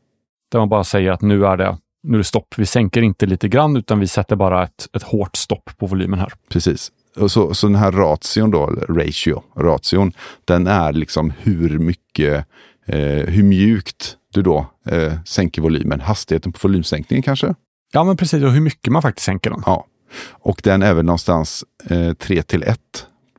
Där 0.51 0.59
man 0.59 0.69
bara 0.69 0.83
säger 0.83 1.11
att 1.11 1.21
nu 1.21 1.45
är 1.45 1.57
det, 1.57 1.77
nu 2.03 2.13
är 2.13 2.17
det 2.17 2.23
stopp. 2.23 2.53
Vi 2.57 2.65
sänker 2.65 3.01
inte 3.01 3.25
lite 3.25 3.47
grann 3.47 3.77
utan 3.77 3.99
vi 3.99 4.07
sätter 4.07 4.35
bara 4.35 4.63
ett, 4.63 4.87
ett 4.93 5.03
hårt 5.03 5.35
stopp 5.35 5.69
på 5.77 5.85
volymen 5.85 6.19
här. 6.19 6.33
Precis. 6.49 6.91
Och 7.17 7.31
så, 7.31 7.53
så 7.53 7.67
den 7.67 7.75
här 7.75 7.91
ration 7.91 8.51
då, 8.51 8.65
ratio, 8.89 9.43
ration, 9.55 10.11
den 10.45 10.67
är 10.67 10.93
liksom 10.93 11.33
hur 11.39 11.79
mycket, 11.79 12.45
eh, 12.91 13.25
hur 13.27 13.43
mjukt 13.43 14.17
du 14.33 14.41
då 14.41 14.65
eh, 14.85 15.13
sänker 15.25 15.61
volymen. 15.61 15.99
Hastigheten 15.99 16.51
på 16.51 16.59
volymsänkningen 16.61 17.23
kanske? 17.23 17.55
Ja, 17.91 18.03
men 18.03 18.17
precis. 18.17 18.43
Och 18.43 18.51
hur 18.51 18.61
mycket 18.61 18.93
man 18.93 19.01
faktiskt 19.01 19.25
sänker 19.25 19.49
den. 19.49 19.63
Ja. 19.65 19.85
Och 20.29 20.61
den 20.63 20.83
är 20.83 20.93
väl 20.93 21.05
någonstans 21.05 21.63
eh, 21.89 22.13
3 22.13 22.43
till 22.43 22.63
1 22.63 22.79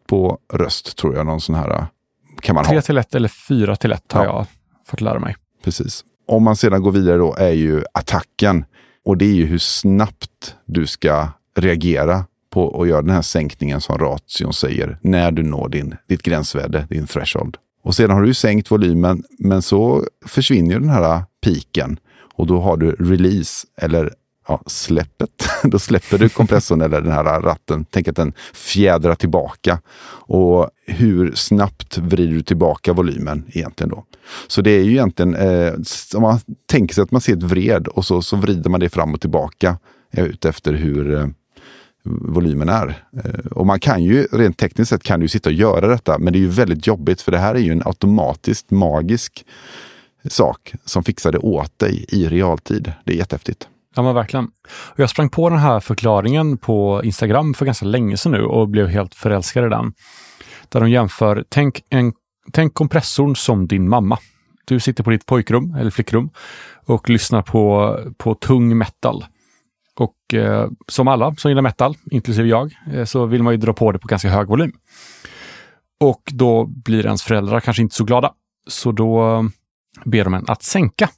på 0.09 0.39
röst, 0.53 0.97
tror 0.97 1.17
jag. 1.17 1.27
Någon 1.27 1.41
sån 1.41 1.55
här 1.55 1.87
kan 2.41 2.55
man 2.55 2.65
3 2.65 2.75
ha. 2.75 2.83
till 2.83 2.99
1 2.99 3.15
eller 3.15 3.29
4 3.29 3.77
till 3.77 3.93
1 3.93 4.13
har 4.13 4.25
ja. 4.25 4.31
jag 4.31 4.47
fått 4.87 5.01
lära 5.01 5.19
mig. 5.19 5.37
Precis 5.65 6.05
om 6.27 6.43
man 6.43 6.57
sedan 6.57 6.83
går 6.83 6.93
vidare 6.93 7.17
då 7.17 7.35
är 7.35 7.51
ju 7.51 7.85
attacken. 7.95 8.65
Och 9.05 9.17
det 9.17 9.25
är 9.25 9.35
ju 9.35 9.47
hur 9.47 9.59
snabbt 9.59 10.57
du 10.67 10.87
ska 10.87 11.29
reagera 11.57 12.25
på 12.51 12.83
att 12.83 12.89
göra 12.89 13.03
den 13.03 13.15
här 13.15 13.23
sänkningen 13.23 13.81
som 13.81 13.99
ration 13.99 14.53
säger 14.53 14.99
när 15.03 15.31
du 15.31 15.43
når 15.43 15.69
din, 15.69 15.97
ditt 16.09 16.23
gränsvärde, 16.23 16.87
din 16.91 17.07
threshold. 17.07 17.57
Och 17.83 17.95
sedan 17.95 18.17
har 18.17 18.23
du 18.23 18.35
sänkt 18.35 18.71
volymen, 18.71 19.25
men 19.39 19.62
så 19.62 20.05
försvinner 20.27 20.81
den 20.81 20.89
här 20.89 21.23
piken 21.45 21.99
och 22.35 22.47
då 22.47 22.61
har 22.61 22.77
du 22.77 22.91
release 22.91 23.67
eller 23.77 24.12
ja, 24.49 24.62
släppet. 24.67 25.31
Då 25.65 25.79
släpper 25.79 26.19
du 26.19 26.29
kompressorn 26.29 26.81
eller 26.81 27.01
den 27.01 27.12
här 27.12 27.25
ratten. 27.25 27.85
Tänk 27.91 28.09
att 28.09 28.17
den 28.17 28.33
fjädrar 28.55 29.15
tillbaka. 29.15 29.81
Och 30.27 30.71
hur 30.87 31.33
snabbt 31.35 31.99
vrider 31.99 32.35
du 32.35 32.43
tillbaka 32.43 32.93
volymen 32.93 33.45
egentligen 33.49 33.91
då? 33.91 34.05
Så 34.47 34.62
det 34.62 34.71
är 34.71 34.83
ju 34.83 34.91
egentligen, 34.91 35.35
eh, 35.35 35.73
om 36.15 36.23
man 36.23 36.41
tänker 36.67 36.95
sig 36.95 37.03
att 37.03 37.11
man 37.11 37.21
ser 37.21 37.33
ett 37.37 37.43
vred 37.43 37.89
och 37.89 38.05
så, 38.05 38.23
så 38.23 38.37
vrider 38.37 38.71
man 38.71 38.81
det 38.81 38.89
fram 38.89 39.15
och 39.15 39.21
tillbaka 39.21 39.79
eh, 40.12 40.25
utefter 40.25 40.73
hur 40.73 41.15
eh, 41.15 41.27
volymen 42.05 42.69
är. 42.69 43.05
Eh, 43.25 43.47
och 43.53 43.67
man 43.67 43.81
kan 43.81 44.03
ju, 44.03 44.27
rent 44.33 44.59
tekniskt 44.59 44.89
sett 44.89 45.03
kan 45.03 45.21
du 45.21 45.29
sitta 45.29 45.49
och 45.49 45.55
göra 45.55 45.87
detta, 45.87 46.19
men 46.19 46.33
det 46.33 46.39
är 46.39 46.41
ju 46.41 46.49
väldigt 46.49 46.87
jobbigt 46.87 47.21
för 47.21 47.33
det 47.33 47.39
här 47.39 47.55
är 47.55 47.59
ju 47.59 47.73
en 47.73 47.83
automatiskt 47.85 48.71
magisk 48.71 49.45
sak 50.29 50.75
som 50.85 51.05
fixar 51.05 51.33
det 51.33 51.39
åt 51.39 51.79
dig 51.79 52.05
i 52.09 52.29
realtid. 52.29 52.93
Det 53.05 53.13
är 53.13 53.17
jättehäftigt. 53.17 53.69
Ja, 53.95 54.03
men 54.03 54.15
verkligen. 54.15 54.45
Och 54.65 55.01
jag 55.01 55.11
sprang 55.11 55.29
på 55.29 55.51
den 55.51 55.59
här 55.59 55.81
förklaringen 55.81 56.57
på 56.59 57.01
Instagram 57.05 57.55
för 57.55 57.67
ganska 57.67 57.87
länge 57.87 58.17
sedan 58.17 58.33
nu 58.33 58.43
och 58.43 58.69
blev 58.69 58.89
helt 58.89 59.15
förälskad 59.15 59.67
i 59.67 59.69
den. 59.69 59.93
Där 60.69 60.81
de 60.81 60.91
jämför, 60.91 61.45
tänk, 61.49 61.83
en, 61.91 62.13
tänk 62.53 62.75
kompressorn 62.75 63.37
som 63.37 63.67
din 63.69 63.89
mamma. 63.89 64.19
Du 64.65 64.81
sitter 64.81 65.05
på 65.05 65.11
ditt 65.11 65.27
pojkrum 65.27 65.75
eller 65.75 65.91
flickrum 65.91 66.31
och 66.85 67.11
lyssnar 67.11 67.43
på, 67.43 67.99
på 68.17 68.35
tung 68.35 68.79
metal. 68.79 69.25
Och 69.99 70.35
eh, 70.35 70.69
som 70.89 71.09
alla 71.09 71.35
som 71.35 71.51
gillar 71.51 71.63
metal, 71.63 71.97
inklusive 72.11 72.49
jag, 72.49 72.75
eh, 72.93 73.05
så 73.05 73.27
vill 73.27 73.43
man 73.43 73.53
ju 73.53 73.57
dra 73.57 73.73
på 73.73 73.93
det 73.93 73.99
på 73.99 74.09
ganska 74.09 74.29
hög 74.29 74.49
volym. 74.49 74.73
Och 76.01 76.23
då 76.33 76.67
blir 76.67 77.07
ens 77.07 77.23
föräldrar 77.23 77.61
kanske 77.61 77.83
inte 77.83 77.95
så 77.95 78.05
glada. 78.05 78.33
Så 78.67 78.93
då 78.93 79.37
eh, 79.37 79.43
ber 80.05 80.25
de 80.25 80.35
en 80.35 80.45
att 80.49 80.63
sänka. 80.63 81.09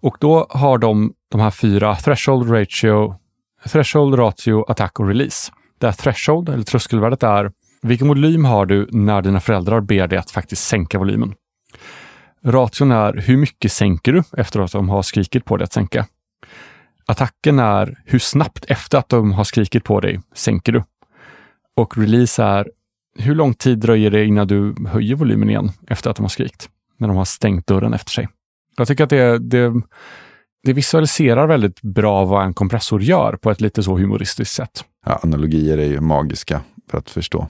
Och 0.00 0.16
då 0.20 0.46
har 0.50 0.78
de 0.78 1.12
de 1.30 1.40
här 1.40 1.50
fyra 1.50 1.96
threshold, 1.96 2.50
ratio, 2.50 3.14
threshold, 3.68 4.18
ratio, 4.18 4.64
attack 4.70 5.00
och 5.00 5.08
release. 5.08 5.52
Där 5.78 5.92
threshold, 5.92 6.48
eller 6.48 6.64
tröskelvärdet, 6.64 7.22
är 7.22 7.52
vilken 7.82 8.08
volym 8.08 8.44
har 8.44 8.66
du 8.66 8.88
när 8.90 9.22
dina 9.22 9.40
föräldrar 9.40 9.80
ber 9.80 10.06
dig 10.06 10.18
att 10.18 10.30
faktiskt 10.30 10.64
sänka 10.64 10.98
volymen? 10.98 11.34
Ration 12.44 12.92
är 12.92 13.12
hur 13.12 13.36
mycket 13.36 13.72
sänker 13.72 14.12
du 14.12 14.22
efter 14.36 14.60
att 14.60 14.72
de 14.72 14.88
har 14.88 15.02
skrikit 15.02 15.44
på 15.44 15.56
dig 15.56 15.64
att 15.64 15.72
sänka? 15.72 16.06
Attacken 17.06 17.58
är 17.58 18.02
hur 18.04 18.18
snabbt 18.18 18.64
efter 18.68 18.98
att 18.98 19.08
de 19.08 19.32
har 19.32 19.44
skrikit 19.44 19.84
på 19.84 20.00
dig 20.00 20.20
sänker 20.34 20.72
du? 20.72 20.82
Och 21.76 21.98
release 21.98 22.42
är 22.42 22.70
hur 23.18 23.34
lång 23.34 23.54
tid 23.54 23.78
dröjer 23.78 24.10
det 24.10 24.24
innan 24.24 24.46
du 24.46 24.74
höjer 24.88 25.14
volymen 25.14 25.50
igen 25.50 25.70
efter 25.88 26.10
att 26.10 26.16
de 26.16 26.22
har 26.22 26.28
skrikit? 26.28 26.68
När 26.96 27.08
de 27.08 27.16
har 27.16 27.24
stängt 27.24 27.66
dörren 27.66 27.94
efter 27.94 28.10
sig. 28.10 28.28
Jag 28.76 28.88
tycker 28.88 29.04
att 29.04 29.10
det, 29.10 29.38
det, 29.38 29.72
det 30.64 30.72
visualiserar 30.72 31.46
väldigt 31.46 31.82
bra 31.82 32.24
vad 32.24 32.44
en 32.44 32.54
kompressor 32.54 33.02
gör 33.02 33.36
på 33.36 33.50
ett 33.50 33.60
lite 33.60 33.82
så 33.82 33.96
humoristiskt 33.96 34.54
sätt. 34.54 34.84
Ja, 35.06 35.20
analogier 35.22 35.78
är 35.78 35.86
ju 35.86 36.00
magiska 36.00 36.60
för 36.90 36.98
att 36.98 37.10
förstå. 37.10 37.48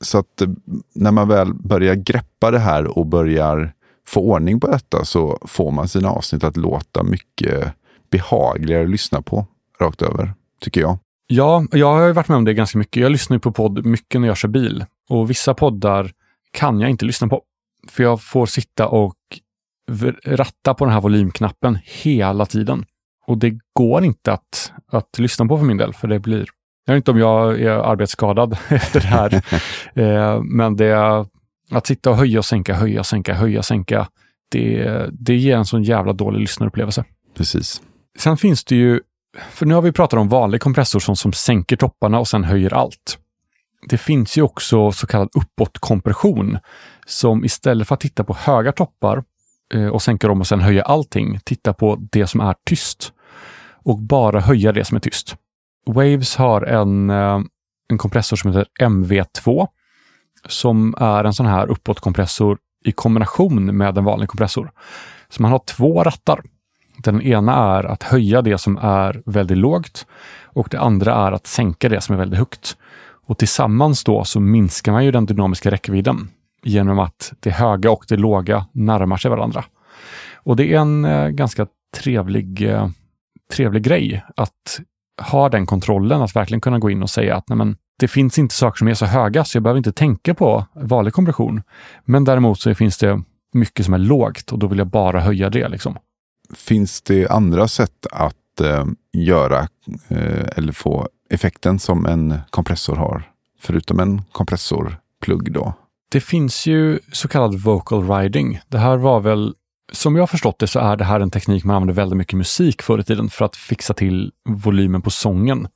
Så 0.00 0.18
att 0.18 0.40
eh, 0.40 0.48
när 0.94 1.10
man 1.10 1.28
väl 1.28 1.54
börjar 1.54 1.94
greppa 1.94 2.50
det 2.50 2.58
här 2.58 2.98
och 2.98 3.06
börjar 3.06 3.72
få 4.06 4.20
ordning 4.20 4.60
på 4.60 4.66
detta 4.66 5.04
så 5.04 5.38
får 5.42 5.70
man 5.70 5.88
sina 5.88 6.10
avsnitt 6.10 6.44
att 6.44 6.56
låta 6.56 7.02
mycket 7.02 7.72
behagligare 8.10 8.84
att 8.84 8.90
lyssna 8.90 9.22
på 9.22 9.46
rakt 9.80 10.02
över, 10.02 10.34
tycker 10.60 10.80
jag. 10.80 10.98
Ja, 11.26 11.64
jag 11.72 11.94
har 11.94 12.12
varit 12.12 12.28
med 12.28 12.36
om 12.36 12.44
det 12.44 12.54
ganska 12.54 12.78
mycket. 12.78 13.02
Jag 13.02 13.12
lyssnar 13.12 13.38
på 13.38 13.52
podd 13.52 13.86
mycket 13.86 14.20
när 14.20 14.28
jag 14.28 14.36
kör 14.36 14.48
bil 14.48 14.84
och 15.08 15.30
vissa 15.30 15.54
poddar 15.54 16.10
kan 16.52 16.80
jag 16.80 16.90
inte 16.90 17.04
lyssna 17.04 17.28
på. 17.28 17.42
För 17.88 18.02
jag 18.02 18.22
får 18.22 18.46
sitta 18.46 18.88
och 18.88 19.16
ratta 20.24 20.74
på 20.74 20.84
den 20.84 20.94
här 20.94 21.00
volymknappen 21.00 21.78
hela 21.84 22.46
tiden. 22.46 22.84
Och 23.26 23.38
det 23.38 23.58
går 23.72 24.04
inte 24.04 24.32
att, 24.32 24.72
att 24.92 25.18
lyssna 25.18 25.46
på 25.46 25.58
för 25.58 25.64
min 25.64 25.76
del, 25.76 25.94
för 25.94 26.08
det 26.08 26.18
blir... 26.18 26.46
Jag 26.86 26.94
vet 26.94 27.00
inte 27.00 27.10
om 27.10 27.18
jag 27.18 27.60
är 27.60 27.70
arbetsskadad 27.70 28.58
efter 28.68 29.00
det 29.00 29.06
här, 29.06 29.34
eh, 29.94 30.42
men 30.42 30.76
det, 30.76 31.26
att 31.70 31.86
sitta 31.86 32.10
och 32.10 32.16
höja 32.16 32.38
och 32.38 32.44
sänka, 32.44 32.74
höja, 32.74 33.04
sänka, 33.04 33.34
höja, 33.34 33.62
sänka, 33.62 34.08
det, 34.50 35.06
det 35.12 35.36
ger 35.36 35.56
en 35.56 35.64
sån 35.64 35.82
jävla 35.82 36.12
dålig 36.12 36.40
lyssnarupplevelse. 36.40 37.04
Precis. 37.36 37.82
Sen 38.18 38.36
finns 38.36 38.64
det 38.64 38.76
ju, 38.76 39.00
för 39.50 39.66
nu 39.66 39.74
har 39.74 39.82
vi 39.82 39.92
pratat 39.92 40.18
om 40.18 40.28
vanlig 40.28 40.60
kompressor 40.60 41.00
som, 41.00 41.16
som 41.16 41.32
sänker 41.32 41.76
topparna 41.76 42.18
och 42.18 42.28
sen 42.28 42.44
höjer 42.44 42.74
allt. 42.74 43.18
Det 43.88 43.98
finns 43.98 44.38
ju 44.38 44.42
också 44.42 44.92
så 44.92 45.06
kallad 45.06 45.28
uppåtkompression 45.34 46.58
som 47.06 47.44
istället 47.44 47.88
för 47.88 47.94
att 47.94 48.00
titta 48.00 48.24
på 48.24 48.34
höga 48.34 48.72
toppar 48.72 49.24
eh, 49.74 49.86
och 49.86 50.02
sänka 50.02 50.28
dem 50.28 50.40
och 50.40 50.46
sen 50.46 50.60
höja 50.60 50.82
allting, 50.82 51.40
titta 51.44 51.72
på 51.72 51.96
det 52.12 52.26
som 52.26 52.40
är 52.40 52.54
tyst 52.64 53.12
och 53.84 53.98
bara 53.98 54.40
höja 54.40 54.72
det 54.72 54.84
som 54.84 54.96
är 54.96 55.00
tyst. 55.00 55.36
Waves 55.86 56.36
har 56.36 56.62
en, 56.62 57.10
eh, 57.10 57.40
en 57.88 57.98
kompressor 57.98 58.36
som 58.36 58.50
heter 58.50 58.66
MV2 58.80 59.66
som 60.48 60.94
är 60.98 61.24
en 61.24 61.34
sån 61.34 61.46
här 61.46 61.66
uppåtkompressor 61.70 62.58
i 62.84 62.92
kombination 62.92 63.76
med 63.76 63.98
en 63.98 64.04
vanlig 64.04 64.28
kompressor. 64.28 64.70
Så 65.28 65.42
man 65.42 65.50
har 65.50 65.58
två 65.58 66.02
rattar 66.02 66.42
den 67.06 67.22
ena 67.22 67.54
är 67.54 67.84
att 67.84 68.02
höja 68.02 68.42
det 68.42 68.58
som 68.58 68.76
är 68.76 69.22
väldigt 69.26 69.58
lågt 69.58 70.06
och 70.44 70.68
det 70.70 70.80
andra 70.80 71.14
är 71.14 71.32
att 71.32 71.46
sänka 71.46 71.88
det 71.88 72.00
som 72.00 72.14
är 72.14 72.18
väldigt 72.18 72.38
högt. 72.38 72.76
Och 73.26 73.38
tillsammans 73.38 74.04
då 74.04 74.24
så 74.24 74.40
minskar 74.40 74.92
man 74.92 75.04
ju 75.04 75.10
den 75.10 75.26
dynamiska 75.26 75.70
räckvidden 75.70 76.28
genom 76.62 76.98
att 76.98 77.32
det 77.40 77.50
höga 77.50 77.90
och 77.90 78.04
det 78.08 78.16
låga 78.16 78.66
närmar 78.72 79.16
sig 79.16 79.30
varandra. 79.30 79.64
Och 80.34 80.56
det 80.56 80.72
är 80.72 80.78
en 80.78 81.04
eh, 81.04 81.28
ganska 81.28 81.66
trevlig, 81.96 82.70
eh, 82.70 82.88
trevlig 83.52 83.82
grej 83.82 84.24
att 84.36 84.80
ha 85.30 85.48
den 85.48 85.66
kontrollen, 85.66 86.22
att 86.22 86.36
verkligen 86.36 86.60
kunna 86.60 86.78
gå 86.78 86.90
in 86.90 87.02
och 87.02 87.10
säga 87.10 87.36
att 87.36 87.48
nej 87.48 87.56
men, 87.56 87.76
det 87.98 88.08
finns 88.08 88.38
inte 88.38 88.54
saker 88.54 88.78
som 88.78 88.88
är 88.88 88.94
så 88.94 89.06
höga 89.06 89.44
så 89.44 89.56
jag 89.56 89.62
behöver 89.62 89.78
inte 89.78 89.92
tänka 89.92 90.34
på 90.34 90.64
vanlig 90.74 91.12
kompression. 91.12 91.62
Men 92.04 92.24
däremot 92.24 92.60
så 92.60 92.74
finns 92.74 92.98
det 92.98 93.22
mycket 93.52 93.84
som 93.84 93.94
är 93.94 93.98
lågt 93.98 94.52
och 94.52 94.58
då 94.58 94.66
vill 94.66 94.78
jag 94.78 94.86
bara 94.86 95.20
höja 95.20 95.50
det. 95.50 95.68
Liksom. 95.68 95.96
Finns 96.54 97.02
det 97.02 97.28
andra 97.28 97.68
sätt 97.68 98.06
att 98.10 98.60
eh, 98.60 98.84
göra 99.12 99.68
eh, 100.08 100.46
eller 100.56 100.72
få 100.72 101.08
effekten 101.30 101.78
som 101.78 102.06
en 102.06 102.38
kompressor 102.50 102.96
har? 102.96 103.22
Förutom 103.60 104.00
en 104.00 104.22
kompressorplugg 104.32 105.52
då? 105.52 105.74
Det 106.10 106.20
finns 106.20 106.66
ju 106.66 106.98
så 107.12 107.28
kallad 107.28 107.54
vocal 107.54 108.10
riding. 108.10 108.60
Det 108.68 108.78
här 108.78 108.96
var 108.96 109.20
väl, 109.20 109.54
som 109.92 110.16
jag 110.16 110.22
har 110.22 110.26
förstått 110.26 110.58
det 110.58 110.66
så 110.66 110.78
är 110.78 110.96
det 110.96 111.04
här 111.04 111.20
en 111.20 111.30
teknik 111.30 111.64
man 111.64 111.76
använde 111.76 111.92
väldigt 111.92 112.16
mycket 112.16 112.38
musik 112.38 112.82
förr 112.82 112.98
i 112.98 113.04
tiden 113.04 113.30
för 113.30 113.44
att 113.44 113.56
fixa 113.56 113.94
till 113.94 114.32
volymen 114.48 115.02
på 115.02 115.10
sången. 115.10 115.68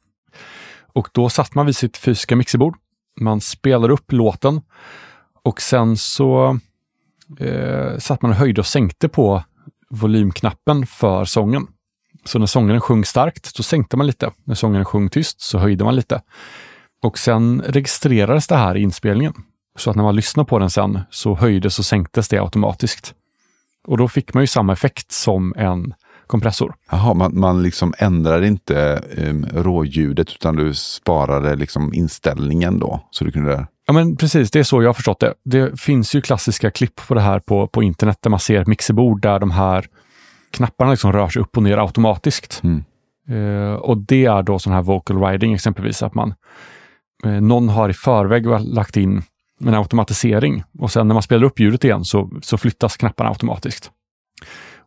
Och 0.93 1.09
då 1.13 1.29
satt 1.29 1.55
man 1.55 1.67
vid 1.67 1.77
sitt 1.77 1.97
fysiska 1.97 2.37
mixerbord. 2.37 2.77
Man 3.21 3.41
spelade 3.41 3.93
upp 3.93 4.13
låten 4.13 4.61
och 5.43 5.61
sen 5.61 5.97
så 5.97 6.59
eh, 7.39 7.99
satt 7.99 8.23
man 8.23 8.31
och 8.31 8.37
höjde 8.37 8.61
och 8.61 8.67
sänkte 8.67 9.09
på 9.09 9.43
volymknappen 9.91 10.87
för 10.87 11.25
sången. 11.25 11.67
Så 12.25 12.39
när 12.39 12.47
sångaren 12.47 12.81
sjöng 12.81 13.05
starkt, 13.05 13.47
så 13.57 13.63
sänkte 13.63 13.97
man 13.97 14.07
lite. 14.07 14.31
När 14.45 14.55
sångaren 14.55 14.85
sjöng 14.85 15.09
tyst 15.09 15.41
så 15.41 15.59
höjde 15.59 15.85
man 15.85 15.97
lite. 15.97 16.23
Och 17.03 17.19
sen 17.19 17.63
registrerades 17.67 18.47
det 18.47 18.57
här 18.57 18.77
i 18.77 18.83
inspelningen. 18.83 19.35
Så 19.77 19.91
att 19.91 19.97
när 19.97 20.03
man 20.03 20.17
lyssnar 20.17 20.45
på 20.45 20.59
den 20.59 20.71
sen 20.71 21.01
så 21.11 21.35
höjdes 21.35 21.79
och 21.79 21.85
sänktes 21.85 22.29
det 22.29 22.39
automatiskt. 22.39 23.15
Och 23.87 23.97
då 23.97 24.09
fick 24.09 24.35
man 24.35 24.43
ju 24.43 24.47
samma 24.47 24.73
effekt 24.73 25.13
som 25.13 25.55
en 25.57 25.95
kompressor. 26.31 26.75
Jaha, 26.91 27.15
man, 27.15 27.41
man 27.41 27.63
liksom 27.63 27.95
ändrar 27.99 28.43
inte 28.43 29.03
um, 29.17 29.47
råljudet 29.55 30.33
utan 30.33 30.57
du 30.57 30.75
sparade 30.75 31.57
liksom 31.57 31.95
inställningen 31.95 32.79
då? 32.79 33.01
Så 33.11 33.25
du 33.25 33.33
kunde 33.33 33.67
Ja, 33.87 33.95
men 33.95 34.17
precis. 34.17 34.51
Det 34.51 34.59
är 34.59 34.63
så 34.63 34.83
jag 34.83 34.89
har 34.89 34.95
förstått 34.95 35.21
det. 35.21 35.35
Det 35.45 35.81
finns 35.81 36.15
ju 36.15 36.21
klassiska 36.21 36.71
klipp 36.71 37.01
på 37.09 37.15
det 37.15 37.21
här 37.21 37.39
på, 37.39 37.67
på 37.67 37.83
internet 37.83 38.19
där 38.21 38.31
man 38.31 38.41
ser 38.41 38.61
ett 38.61 38.67
mixerbord 38.67 39.23
där 39.23 39.39
de 39.39 39.51
här 39.51 39.87
knapparna 40.51 40.91
liksom 40.91 41.13
rör 41.13 41.29
sig 41.29 41.43
upp 41.43 41.57
och 41.57 41.63
ner 41.63 41.79
automatiskt. 41.79 42.63
Mm. 42.65 42.85
Uh, 43.31 43.75
och 43.75 43.99
det 43.99 44.25
är 44.25 44.43
då 44.43 44.59
sån 44.59 44.73
här 44.73 44.83
vocal 44.83 45.23
riding 45.23 45.55
exempelvis, 45.55 46.03
att 46.03 46.15
man 46.15 46.35
uh, 47.27 47.41
någon 47.41 47.69
har 47.69 47.89
i 47.89 47.93
förväg 47.93 48.47
lagt 48.61 48.97
in 48.97 49.23
en 49.65 49.75
automatisering 49.75 50.63
och 50.79 50.91
sen 50.91 51.09
när 51.09 51.15
man 51.15 51.23
spelar 51.23 51.45
upp 51.45 51.61
ljudet 51.61 51.85
igen 51.85 52.05
så, 52.05 52.31
så 52.43 52.59
flyttas 52.59 52.97
knapparna 52.97 53.31
automatiskt. 53.31 53.91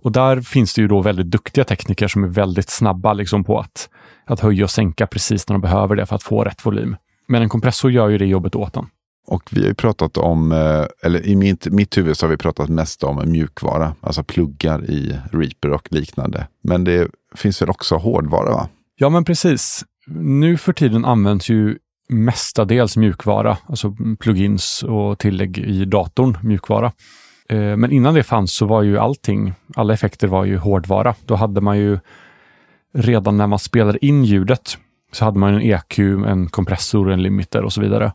Och 0.04 0.12
där 0.12 0.42
finns 0.42 0.74
det 0.74 0.82
ju 0.82 0.88
då 0.88 1.02
väldigt 1.02 1.32
duktiga 1.32 1.64
tekniker 1.64 2.08
som 2.08 2.24
är 2.24 2.28
väldigt 2.28 2.70
snabba 2.70 3.14
liksom 3.14 3.44
på 3.44 3.60
att, 3.60 3.90
att 4.26 4.40
höja 4.40 4.64
och 4.64 4.72
sänka 4.72 5.08
precis 5.08 5.50
när 5.50 5.54
de 5.54 5.62
behöver 5.62 5.96
det 5.96 6.06
för 6.06 6.16
att 6.16 6.24
få 6.24 6.44
rätt 6.44 6.66
volym. 6.66 6.96
Men 7.28 7.42
en 7.42 7.50
kompressor 7.50 7.92
gör 7.92 8.10
ju 8.10 8.18
det 8.18 8.26
jobbet 8.26 8.56
åt 8.56 8.78
en. 8.78 8.86
Och 9.28 9.44
vi 9.52 9.62
har 9.62 9.68
ju 9.68 9.74
pratat 9.74 10.18
om, 10.18 10.52
eh, 10.52 10.86
eller 11.04 11.26
i 11.26 11.36
mitt, 11.36 11.66
mitt 11.66 11.98
huvud 11.98 12.18
så 12.18 12.26
har 12.26 12.32
vi 12.32 12.38
pratat 12.38 12.70
mest 12.70 13.04
om 13.04 13.32
mjukvara, 13.32 13.96
alltså 14.02 14.24
pluggar 14.24 14.90
i 14.90 15.18
Reaper 15.32 15.70
och 15.70 15.88
liknande. 15.92 16.48
Men 16.64 16.84
det 16.84 17.08
finns 17.36 17.62
väl 17.62 17.70
också 17.70 17.96
hårdvara? 17.96 18.50
va? 18.50 18.70
Ja, 18.96 19.10
men 19.10 19.26
precis. 19.26 19.84
Nu 20.08 20.58
för 20.58 20.74
tiden 20.74 21.06
används 21.06 21.50
ju 21.50 21.78
mestadels 22.10 22.98
mjukvara, 22.98 23.58
alltså 23.68 23.96
plugins 24.20 24.84
och 24.84 25.20
tillägg 25.20 25.58
i 25.58 25.86
datorn, 25.86 26.38
mjukvara. 26.44 26.92
Eh, 27.50 27.78
men 27.78 27.92
innan 27.92 28.14
det 28.14 28.24
fanns 28.24 28.54
så 28.54 28.66
var 28.66 28.82
ju 28.82 28.98
allting, 28.98 29.54
alla 29.76 29.94
effekter 29.94 30.28
var 30.28 30.46
ju 30.46 30.58
hårdvara. 30.58 31.16
Då 31.26 31.36
hade 31.36 31.62
man 31.62 31.78
ju 31.78 32.00
redan 32.94 33.38
när 33.38 33.48
man 33.48 33.60
spelade 33.60 34.06
in 34.06 34.24
ljudet 34.24 34.78
så 35.12 35.26
hade 35.26 35.40
man 35.40 35.54
en 35.54 35.62
EQ, 35.62 36.00
en 36.00 36.50
kompressor, 36.50 37.12
en 37.12 37.24
limiter 37.24 37.64
och 37.64 37.74
så 37.74 37.82
vidare. 37.82 38.14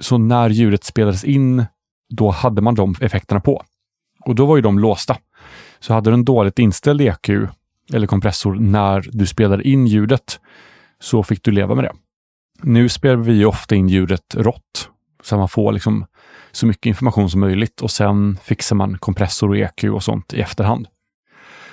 Så 0.00 0.18
när 0.18 0.50
ljudet 0.50 0.84
spelades 0.84 1.24
in, 1.24 1.64
då 2.14 2.30
hade 2.30 2.62
man 2.62 2.74
de 2.74 2.94
effekterna 3.00 3.40
på. 3.40 3.62
Och 4.24 4.34
då 4.34 4.46
var 4.46 4.56
ju 4.56 4.62
de 4.62 4.78
låsta. 4.78 5.16
Så 5.80 5.94
hade 5.94 6.10
du 6.10 6.14
en 6.14 6.24
dåligt 6.24 6.58
inställd 6.58 7.00
EQ 7.00 7.28
eller 7.92 8.06
kompressor 8.06 8.54
när 8.54 9.08
du 9.12 9.26
spelade 9.26 9.68
in 9.68 9.86
ljudet 9.86 10.40
så 11.00 11.22
fick 11.22 11.42
du 11.42 11.50
leva 11.50 11.74
med 11.74 11.84
det. 11.84 11.92
Nu 12.62 12.88
spelar 12.88 13.16
vi 13.16 13.44
ofta 13.44 13.74
in 13.74 13.88
ljudet 13.88 14.34
rått 14.34 14.90
så 15.28 15.36
man 15.36 15.48
får 15.48 15.72
liksom 15.72 16.06
så 16.52 16.66
mycket 16.66 16.86
information 16.86 17.30
som 17.30 17.40
möjligt 17.40 17.80
och 17.80 17.90
sen 17.90 18.38
fixar 18.42 18.76
man 18.76 18.98
kompressor 18.98 19.48
och 19.48 19.56
EQ 19.56 19.84
och 19.84 20.02
sånt 20.02 20.34
i 20.34 20.40
efterhand. 20.40 20.88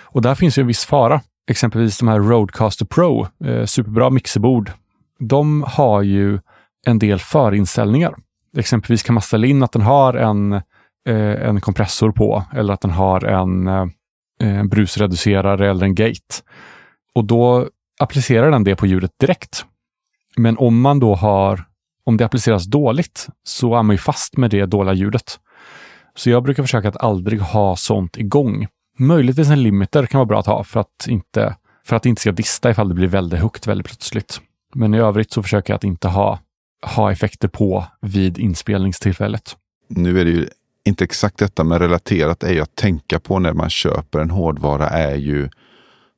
Och 0.03 0.21
där 0.21 0.35
finns 0.35 0.57
ju 0.57 0.61
en 0.61 0.67
viss 0.67 0.85
fara. 0.85 1.21
Exempelvis 1.51 1.97
de 1.97 2.07
här 2.07 2.19
Roadcaster 2.19 2.85
Pro, 2.85 3.27
eh, 3.45 3.65
superbra 3.65 4.09
mixerbord. 4.09 4.71
De 5.19 5.63
har 5.67 6.01
ju 6.01 6.39
en 6.85 6.99
del 6.99 7.19
förinställningar. 7.19 8.15
Exempelvis 8.57 9.03
kan 9.03 9.13
man 9.13 9.21
ställa 9.21 9.47
in 9.47 9.63
att 9.63 9.71
den 9.71 9.81
har 9.81 10.13
en, 10.13 10.53
eh, 10.53 11.47
en 11.47 11.61
kompressor 11.61 12.11
på 12.11 12.43
eller 12.53 12.73
att 12.73 12.81
den 12.81 12.91
har 12.91 13.25
en 13.25 13.67
eh, 13.67 14.63
brusreducerare 14.63 15.69
eller 15.69 15.85
en 15.85 15.95
gate. 15.95 16.35
Och 17.15 17.25
då 17.25 17.69
applicerar 17.99 18.51
den 18.51 18.63
det 18.63 18.75
på 18.75 18.87
ljudet 18.87 19.11
direkt. 19.19 19.65
Men 20.37 20.57
om 20.57 20.81
man 20.81 20.99
då 20.99 21.15
har, 21.15 21.65
om 22.05 22.17
det 22.17 22.25
appliceras 22.25 22.65
dåligt 22.65 23.27
så 23.43 23.75
är 23.75 23.83
man 23.83 23.93
ju 23.93 23.97
fast 23.97 24.37
med 24.37 24.49
det 24.51 24.65
dåliga 24.65 24.93
ljudet. 24.93 25.39
Så 26.15 26.29
jag 26.29 26.43
brukar 26.43 26.63
försöka 26.63 26.89
att 26.89 27.03
aldrig 27.03 27.39
ha 27.39 27.75
sånt 27.75 28.17
igång. 28.17 28.67
Möjligtvis 28.97 29.49
en 29.49 29.63
limiter 29.63 30.05
kan 30.05 30.17
vara 30.17 30.25
bra 30.25 30.39
att 30.39 30.45
ha 30.45 30.63
för 30.63 30.79
att 30.79 31.07
inte, 31.07 31.55
för 31.85 31.95
att 31.95 32.03
det 32.03 32.09
inte 32.09 32.21
ska 32.21 32.31
dista 32.31 32.69
ifall 32.69 32.89
det 32.89 32.95
blir 32.95 33.07
väldigt 33.07 33.39
högt 33.39 33.67
väldigt 33.67 33.87
plötsligt. 33.87 34.41
Men 34.73 34.93
i 34.93 34.97
övrigt 34.97 35.31
så 35.31 35.43
försöker 35.43 35.73
jag 35.73 35.75
att 35.75 35.83
inte 35.83 36.07
ha 36.07 36.39
ha 36.85 37.11
effekter 37.11 37.47
på 37.47 37.85
vid 38.01 38.37
inspelningstillfället. 38.37 39.57
Nu 39.87 40.19
är 40.19 40.25
det 40.25 40.31
ju 40.31 40.47
inte 40.85 41.03
exakt 41.03 41.37
detta, 41.37 41.63
men 41.63 41.79
relaterat 41.79 42.43
är 42.43 42.53
ju 42.53 42.61
att 42.61 42.75
tänka 42.75 43.19
på 43.19 43.39
när 43.39 43.53
man 43.53 43.69
köper 43.69 44.19
en 44.19 44.29
hårdvara 44.29 44.89
är 44.89 45.15
ju 45.15 45.49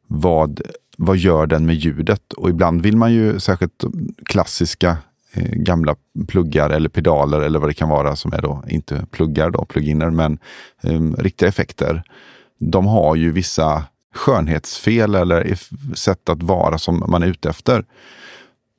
vad, 0.08 0.62
vad 0.98 1.17
gör 1.17 1.48
den 1.48 1.65
med 1.65 1.75
ljudet? 1.75 2.34
Och 2.34 2.50
ibland 2.50 2.82
vill 2.82 2.98
man 2.98 3.13
ju 3.13 3.39
särskilt 3.39 3.84
klassiska 4.25 4.98
Eh, 5.34 5.51
gamla 5.51 5.96
pluggar 6.27 6.69
eller 6.69 6.89
pedaler 6.89 7.41
eller 7.41 7.60
vad 7.60 7.69
det 7.69 7.74
kan 7.74 7.89
vara 7.89 8.15
som 8.15 8.34
är 8.34 8.41
då 8.41 8.63
inte 8.67 9.05
pluggar 9.12 9.50
då, 9.50 9.65
pluginer, 9.65 10.10
men 10.10 10.39
eh, 10.84 11.01
riktiga 11.17 11.50
effekter. 11.50 12.03
De 12.60 12.86
har 12.86 13.15
ju 13.15 13.31
vissa 13.31 13.84
skönhetsfel 14.15 15.15
eller 15.15 15.57
sätt 15.96 16.29
att 16.29 16.43
vara 16.43 16.77
som 16.77 17.03
man 17.07 17.24
är 17.24 17.27
ute 17.27 17.50
efter. 17.50 17.86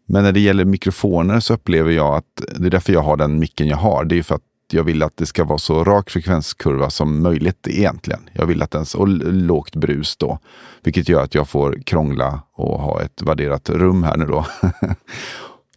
Men 0.07 0.23
när 0.25 0.33
det 0.33 0.41
gäller 0.41 0.65
mikrofoner 0.65 1.41
så 1.41 1.55
upplever 1.55 1.91
jag 1.91 2.15
att 2.15 2.59
det 2.59 2.67
är 2.67 2.71
därför 2.71 2.93
jag 2.93 3.03
har 3.03 3.17
den 3.17 3.39
micken 3.39 3.69
jag 3.69 3.77
har. 3.77 4.05
Det 4.05 4.19
är 4.19 4.23
för 4.23 4.35
att 4.35 4.43
jag 4.73 4.85
vill 4.85 5.03
att 5.03 5.17
det 5.17 5.27
ska 5.27 5.45
vara 5.45 5.59
så 5.59 5.85
rak 5.85 6.11
frekvenskurva 6.11 6.91
som 6.91 7.23
möjligt 7.23 7.69
egentligen. 7.69 8.31
Jag 8.33 8.47
vill 8.47 8.63
att 8.63 8.71
den, 8.71 8.85
och 8.97 9.09
lågt 9.33 9.77
brus 9.77 10.17
då. 10.17 10.39
Vilket 10.83 11.09
gör 11.09 11.23
att 11.23 11.35
jag 11.35 11.49
får 11.49 11.83
krångla 11.87 12.41
och 12.53 12.81
ha 12.81 13.03
ett 13.03 13.23
värderat 13.23 13.71
rum 13.71 14.03
här 14.03 14.17
nu 14.17 14.27
då. 14.27 14.47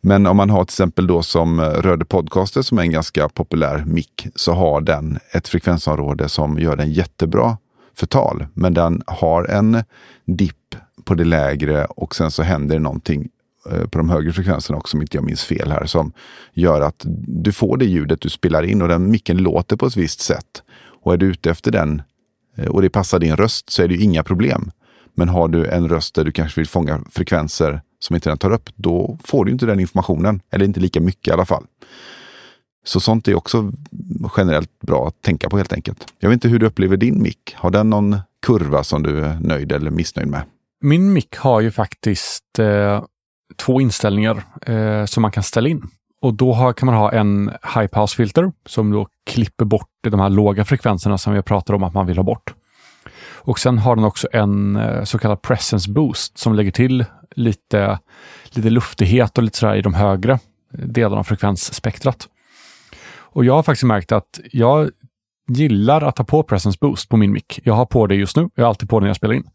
Men 0.01 0.27
om 0.27 0.37
man 0.37 0.49
har 0.49 0.63
till 0.65 0.73
exempel 0.73 1.07
då 1.07 1.23
som 1.23 1.59
eh, 1.59 1.63
Röde 1.63 2.05
Podcaster 2.05 2.61
som 2.61 2.77
är 2.77 2.81
en 2.81 2.91
ganska 2.91 3.29
populär 3.29 3.83
mick 3.85 4.27
så 4.35 4.53
har 4.53 4.81
den 4.81 5.19
ett 5.31 5.47
frekvensområde 5.47 6.29
som 6.29 6.59
gör 6.59 6.75
den 6.75 6.91
jättebra 6.91 7.57
för 7.95 8.07
tal. 8.07 8.45
Men 8.53 8.73
den 8.73 9.03
har 9.07 9.43
en 9.43 9.83
dipp 10.25 10.75
på 11.03 11.13
det 11.13 11.23
lägre 11.23 11.85
och 11.85 12.15
sen 12.15 12.31
så 12.31 12.43
händer 12.43 12.75
det 12.75 12.81
någonting 12.81 13.29
eh, 13.71 13.87
på 13.87 13.97
de 13.97 14.09
högre 14.09 14.33
frekvenserna 14.33 14.77
också, 14.77 14.97
om 14.97 15.01
inte 15.01 15.17
jag 15.17 15.23
minns 15.23 15.43
fel 15.43 15.71
här, 15.71 15.85
som 15.85 16.13
gör 16.53 16.81
att 16.81 17.01
du 17.27 17.51
får 17.51 17.77
det 17.77 17.85
ljudet 17.85 18.21
du 18.21 18.29
spelar 18.29 18.63
in 18.63 18.81
och 18.81 18.87
den 18.87 19.11
micken 19.11 19.37
låter 19.37 19.75
på 19.75 19.85
ett 19.85 19.97
visst 19.97 20.19
sätt. 20.19 20.63
Och 21.03 21.13
är 21.13 21.17
du 21.17 21.25
ute 21.25 21.51
efter 21.51 21.71
den 21.71 22.01
eh, 22.57 22.67
och 22.67 22.81
det 22.81 22.89
passar 22.89 23.19
din 23.19 23.35
röst 23.35 23.69
så 23.69 23.83
är 23.83 23.87
det 23.87 23.93
ju 23.93 24.01
inga 24.01 24.23
problem. 24.23 24.71
Men 25.15 25.29
har 25.29 25.47
du 25.47 25.65
en 25.65 25.89
röst 25.89 26.15
där 26.15 26.23
du 26.23 26.31
kanske 26.31 26.59
vill 26.59 26.67
fånga 26.67 27.01
frekvenser 27.11 27.81
som 28.03 28.15
inte 28.15 28.29
den 28.29 28.37
tar 28.37 28.51
upp, 28.51 28.69
då 28.75 29.17
får 29.23 29.45
du 29.45 29.51
inte 29.51 29.65
den 29.65 29.79
informationen. 29.79 30.41
Eller 30.51 30.65
inte 30.65 30.79
lika 30.79 31.01
mycket 31.01 31.27
i 31.27 31.31
alla 31.31 31.45
fall. 31.45 31.63
Så 32.83 32.99
sånt 32.99 33.27
är 33.27 33.35
också 33.35 33.71
generellt 34.37 34.79
bra 34.81 35.07
att 35.07 35.21
tänka 35.21 35.49
på 35.49 35.57
helt 35.57 35.73
enkelt. 35.73 36.13
Jag 36.19 36.29
vet 36.29 36.33
inte 36.33 36.47
hur 36.47 36.59
du 36.59 36.65
upplever 36.65 36.97
din 36.97 37.21
mick. 37.21 37.55
Har 37.55 37.69
den 37.69 37.89
någon 37.89 38.17
kurva 38.45 38.83
som 38.83 39.03
du 39.03 39.25
är 39.25 39.39
nöjd 39.39 39.71
eller 39.71 39.91
missnöjd 39.91 40.27
med? 40.27 40.41
Min 40.83 41.13
mick 41.13 41.37
har 41.37 41.61
ju 41.61 41.71
faktiskt 41.71 42.59
eh, 42.59 43.03
två 43.57 43.81
inställningar 43.81 44.43
eh, 44.61 45.05
som 45.05 45.21
man 45.21 45.31
kan 45.31 45.43
ställa 45.43 45.69
in. 45.69 45.83
Och 46.21 46.33
då 46.33 46.53
har, 46.53 46.73
kan 46.73 46.85
man 46.85 46.95
ha 46.95 47.11
en 47.11 47.51
high 47.75 47.87
pass 47.87 48.15
filter 48.15 48.51
som 48.65 48.91
då 48.91 49.07
klipper 49.25 49.65
bort 49.65 49.89
de 50.03 50.19
här 50.19 50.29
låga 50.29 50.65
frekvenserna 50.65 51.17
som 51.17 51.33
vi 51.33 51.41
pratar 51.41 51.73
om 51.73 51.83
att 51.83 51.93
man 51.93 52.05
vill 52.05 52.17
ha 52.17 52.23
bort. 52.23 52.53
Och 53.43 53.59
sen 53.59 53.77
har 53.77 53.95
den 53.95 54.05
också 54.05 54.27
en 54.33 54.75
eh, 54.75 55.03
så 55.03 55.17
kallad 55.19 55.41
presence 55.41 55.91
boost 55.91 56.37
som 56.37 56.53
lägger 56.53 56.71
till 56.71 57.05
lite, 57.35 57.99
lite 58.49 58.69
luftighet 58.69 59.37
och 59.37 59.43
lite 59.43 59.57
sådär 59.57 59.75
i 59.75 59.81
de 59.81 59.93
högre 59.93 60.39
delarna 60.73 61.19
av 61.19 61.23
frekvensspektrat. 61.23 62.27
Och 63.33 63.45
jag 63.45 63.53
har 63.53 63.63
faktiskt 63.63 63.83
märkt 63.83 64.11
att 64.11 64.39
jag 64.51 64.89
gillar 65.47 66.01
att 66.01 66.17
ha 66.17 66.25
på 66.25 66.43
presence 66.43 66.77
boost 66.81 67.09
på 67.09 67.17
min 67.17 67.31
mick. 67.31 67.59
Jag 67.63 67.73
har 67.73 67.85
på 67.85 68.07
det 68.07 68.15
just 68.15 68.35
nu. 68.35 68.49
Jag 68.55 68.63
har 68.63 68.69
alltid 68.69 68.89
på 68.89 68.99
det 68.99 69.03
när 69.03 69.09
jag 69.09 69.15
spelar 69.15 69.33
in. 69.33 69.49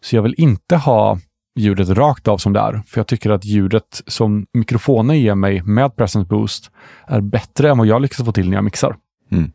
Så 0.00 0.16
jag 0.16 0.22
vill 0.22 0.34
inte 0.38 0.76
ha 0.76 1.18
ljudet 1.56 1.88
rakt 1.88 2.28
av 2.28 2.38
som 2.38 2.52
det 2.52 2.60
är. 2.60 2.82
För 2.86 3.00
jag 3.00 3.06
tycker 3.06 3.30
att 3.30 3.44
ljudet 3.44 4.02
som 4.06 4.46
mikrofonen 4.52 5.20
ger 5.20 5.34
mig 5.34 5.62
med 5.62 5.96
presence 5.96 6.28
boost 6.28 6.70
är 7.06 7.20
bättre 7.20 7.70
än 7.70 7.78
vad 7.78 7.86
jag 7.86 8.02
lyckas 8.02 8.24
få 8.24 8.32
till 8.32 8.48
när 8.50 8.56
jag 8.56 8.64
mixar. 8.64 8.96
Mm. 9.30 9.52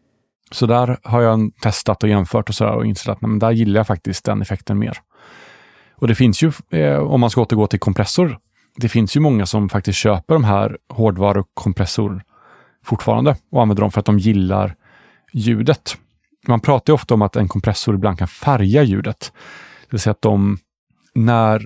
Så 0.52 0.66
där 0.66 0.98
har 1.04 1.22
jag 1.22 1.52
testat 1.62 2.04
och 2.04 2.10
jämfört 2.10 2.50
och 2.50 2.56
sådär 2.56 2.74
och 2.74 2.86
insett 2.86 3.10
att 3.10 3.22
men 3.22 3.40
där 3.40 3.52
gillar 3.52 3.80
jag 3.80 3.88
faktiskt 3.88 4.26
den 4.26 4.42
effekten 4.42 4.80
mer. 4.80 4.98
Och 5.96 6.08
det 6.08 6.16
finns 6.16 6.44
ju, 6.44 6.52
eh, 6.70 6.98
om 6.98 7.22
man 7.22 7.30
ska 7.30 7.42
återgå 7.42 7.68
till 7.68 7.80
kompressor, 7.80 8.38
det 8.76 8.90
finns 8.90 9.16
ju 9.16 9.20
många 9.20 9.46
som 9.46 9.70
faktiskt 9.70 10.00
köper 10.00 10.34
de 10.34 10.44
här 10.44 10.78
hårdvarukompressor 10.90 12.24
fortfarande 12.84 13.36
och 13.52 13.62
använder 13.62 13.82
dem 13.82 13.92
för 13.92 14.00
att 14.00 14.06
de 14.06 14.20
gillar 14.20 14.76
ljudet. 15.34 15.98
Man 16.48 16.60
pratar 16.60 16.92
ju 16.92 16.96
ofta 16.96 17.14
om 17.14 17.22
att 17.22 17.36
en 17.36 17.48
kompressor 17.48 17.96
ibland 17.96 18.18
kan 18.18 18.28
färga 18.28 18.84
ljudet. 18.84 19.32
Det 19.82 19.88
vill 19.92 20.00
säga 20.00 20.12
att 20.12 20.22
de, 20.22 20.58
när 21.16 21.66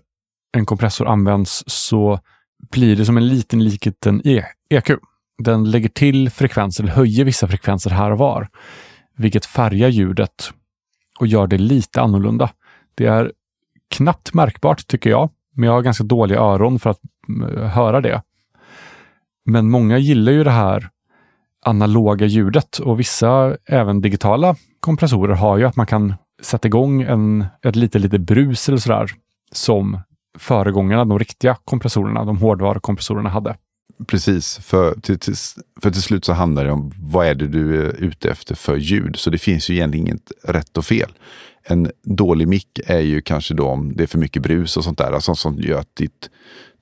en 0.58 0.65
kompressor 0.65 1.08
används 1.08 1.63
så 1.67 2.19
blir 2.71 2.95
det 2.95 3.06
som 3.06 3.17
en 3.17 3.28
liten, 3.28 3.63
liten 3.63 4.21
EQ. 4.69 4.89
Den 5.38 5.71
lägger 5.71 5.89
till 5.89 6.30
frekvenser, 6.30 6.84
eller 6.84 6.93
höjer 6.93 7.26
vissa 7.26 7.48
frekvenser 7.48 7.89
här 7.89 8.12
och 8.12 8.17
var, 8.17 8.50
vilket 9.17 9.45
färgar 9.45 9.89
ljudet 9.89 10.52
och 11.19 11.28
gör 11.28 11.48
det 11.48 11.58
lite 11.58 12.02
annorlunda. 12.02 12.50
Det 12.95 13.06
är 13.06 13.32
knappt 13.89 14.34
märkbart 14.34 14.88
tycker 14.88 15.10
jag, 15.10 15.30
men 15.56 15.67
jag 15.67 15.74
har 15.74 15.82
ganska 15.82 16.04
dåliga 16.04 16.39
öron 16.39 16.80
för 16.80 16.89
att 16.89 17.00
eh, 17.52 17.67
höra 17.67 18.02
det. 18.02 18.21
Men 19.45 19.69
många 19.69 19.98
gillar 19.98 20.32
ju 20.32 20.43
det 20.43 20.52
här 20.52 20.89
analoga 21.65 22.26
ljudet 22.26 22.78
och 22.78 23.00
vissa, 23.00 23.58
även 23.65 24.02
digitala 24.02 24.56
kompressorer, 24.80 25.36
har 25.36 25.58
ju 25.58 25.65
att 25.65 25.76
man 25.76 25.86
kan 25.86 26.13
sätta 26.41 26.67
igång 26.67 27.02
en, 27.02 27.45
ett 27.62 27.76
lite, 27.76 28.00
lite 28.00 28.19
brus 28.19 28.69
eller 28.69 28.78
sådär 28.78 29.12
som 29.52 30.00
föregångarna, 30.38 31.06
de 31.06 31.19
riktiga 31.19 31.58
kompressorerna, 31.65 32.26
de 32.26 32.38
hårdvarukompressorerna 32.38 33.30
hade. 33.30 33.56
Precis, 34.08 34.58
för 34.58 35.00
till, 35.00 35.19
till, 35.19 35.36
för 35.82 35.91
till 35.91 36.02
slut 36.02 36.26
så 36.26 36.34
handlar 36.34 36.65
det 36.65 36.71
om 36.71 36.91
vad 37.00 37.28
är 37.28 37.36
det 37.36 37.48
du 37.48 37.86
är 37.86 37.95
ute 37.95 38.30
efter 38.30 38.56
för 38.56 38.78
ljud. 38.78 39.15
Så 39.15 39.30
det 39.30 39.38
finns 39.38 39.69
ju 39.69 39.74
egentligen 39.74 40.08
inget 40.08 40.32
rätt 40.43 40.78
och 40.78 40.86
fel. 40.86 41.12
En 41.63 41.91
dålig 42.04 42.48
mick 42.48 42.80
är 42.86 43.00
ju 43.00 43.21
kanske 43.21 43.54
då 43.54 43.67
om 43.67 43.95
det 43.95 44.04
är 44.04 44.08
för 44.08 44.17
mycket 44.17 44.41
brus 44.41 44.78
och 44.78 44.84
sånt 44.84 44.98
där, 44.98 45.19
sånt 45.19 45.39
som 45.39 45.60
gör 45.60 45.80
att 45.80 45.95
ditt, 45.95 46.30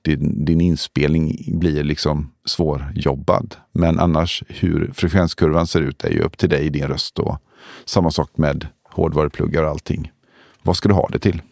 din, 0.02 0.44
din 0.44 0.60
inspelning 0.60 1.58
blir 1.58 1.84
liksom 1.84 2.30
svårjobbad. 2.46 3.56
Men 3.72 3.98
annars 3.98 4.42
hur 4.48 4.90
frekvenskurvan 4.94 5.66
ser 5.66 5.80
ut 5.80 6.04
är 6.04 6.10
ju 6.10 6.20
upp 6.20 6.38
till 6.38 6.48
dig, 6.48 6.70
din 6.70 6.88
röst 6.88 7.14
då. 7.14 7.38
samma 7.84 8.10
sak 8.10 8.30
med 8.36 8.66
hårdvarupluggar 8.90 9.62
och 9.62 9.70
allting. 9.70 10.12
Vad 10.62 10.76
ska 10.76 10.88
du 10.88 10.94
ha 10.94 11.08
det 11.08 11.18
till? 11.18 11.42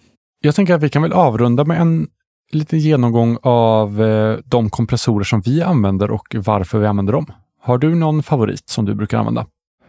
Jag 0.41 0.55
tänker 0.55 0.75
att 0.75 0.83
vi 0.83 0.89
kan 0.89 1.03
väl 1.03 1.13
avrunda 1.13 1.65
med 1.65 1.81
en 1.81 2.09
liten 2.55 2.79
genomgång 2.79 3.39
av 3.43 4.03
eh, 4.03 4.39
de 4.45 4.71
kompressorer 4.71 5.25
som 5.25 5.41
vi 5.41 5.63
använder 5.63 6.11
och 6.11 6.35
varför 6.35 6.79
vi 6.79 6.87
använder 6.87 7.13
dem. 7.13 7.27
Har 7.61 7.79
du 7.79 7.95
någon 7.95 8.23
favorit 8.23 8.69
som 8.69 8.85
du 8.85 8.95
brukar 8.95 9.19
använda? 9.19 9.47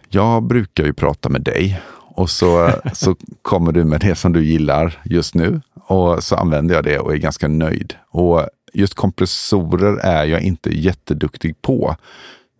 Jag 0.09 0.43
brukar 0.43 0.83
ju 0.85 0.93
prata 0.93 1.29
med 1.29 1.41
dig 1.41 1.81
och 2.15 2.29
så, 2.29 2.71
så 2.93 3.15
kommer 3.41 3.71
du 3.71 3.83
med 3.83 4.01
det 4.01 4.15
som 4.15 4.33
du 4.33 4.45
gillar 4.45 5.01
just 5.05 5.35
nu 5.35 5.61
och 5.85 6.23
så 6.23 6.35
använder 6.35 6.75
jag 6.75 6.83
det 6.83 6.99
och 6.99 7.13
är 7.13 7.17
ganska 7.17 7.47
nöjd. 7.47 7.93
Och 8.09 8.47
just 8.73 8.93
kompressorer 8.93 9.97
är 9.97 10.25
jag 10.25 10.41
inte 10.41 10.69
jätteduktig 10.79 11.61
på. 11.61 11.95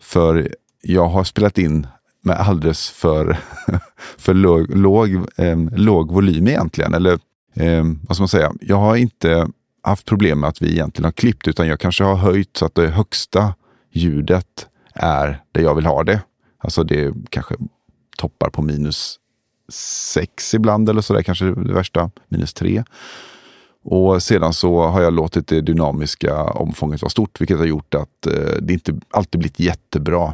För 0.01 0.55
jag 0.81 1.07
har 1.07 1.23
spelat 1.23 1.57
in 1.57 1.87
med 2.21 2.37
alldeles 2.37 2.89
för, 2.89 3.37
för 4.17 4.33
låg, 4.33 4.75
låg, 4.75 5.15
eh, 5.37 5.57
låg 5.75 6.11
volym 6.11 6.47
egentligen. 6.47 6.93
Eller 6.93 7.13
eh, 7.53 7.83
vad 8.01 8.15
ska 8.15 8.21
man 8.21 8.27
säga? 8.27 8.53
Jag 8.61 8.77
har 8.77 8.95
inte 8.95 9.47
haft 9.83 10.05
problem 10.05 10.39
med 10.39 10.49
att 10.49 10.61
vi 10.61 10.71
egentligen 10.71 11.05
har 11.05 11.11
klippt, 11.11 11.47
utan 11.47 11.67
jag 11.67 11.79
kanske 11.79 12.03
har 12.03 12.15
höjt 12.15 12.57
så 12.57 12.65
att 12.65 12.75
det 12.75 12.87
högsta 12.87 13.53
ljudet 13.91 14.67
är 14.93 15.43
där 15.51 15.61
jag 15.61 15.75
vill 15.75 15.85
ha 15.85 16.03
det. 16.03 16.21
Alltså 16.57 16.83
det 16.83 17.13
kanske 17.29 17.55
toppar 18.17 18.49
på 18.49 18.61
minus 18.61 19.19
sex 20.13 20.53
ibland 20.53 20.89
eller 20.89 21.01
så 21.01 21.13
där, 21.13 21.21
kanske 21.21 21.45
det 21.45 21.73
värsta, 21.73 22.11
minus 22.27 22.53
tre. 22.53 22.83
Och 23.83 24.23
sedan 24.23 24.53
så 24.53 24.81
har 24.81 25.01
jag 25.01 25.13
låtit 25.13 25.47
det 25.47 25.61
dynamiska 25.61 26.43
omfånget 26.43 27.01
vara 27.01 27.09
stort, 27.09 27.41
vilket 27.41 27.57
har 27.57 27.65
gjort 27.65 27.95
att 27.95 28.27
eh, 28.27 28.55
det 28.61 28.73
inte 28.73 28.99
alltid 29.09 29.39
blivit 29.39 29.59
jättebra. 29.59 30.33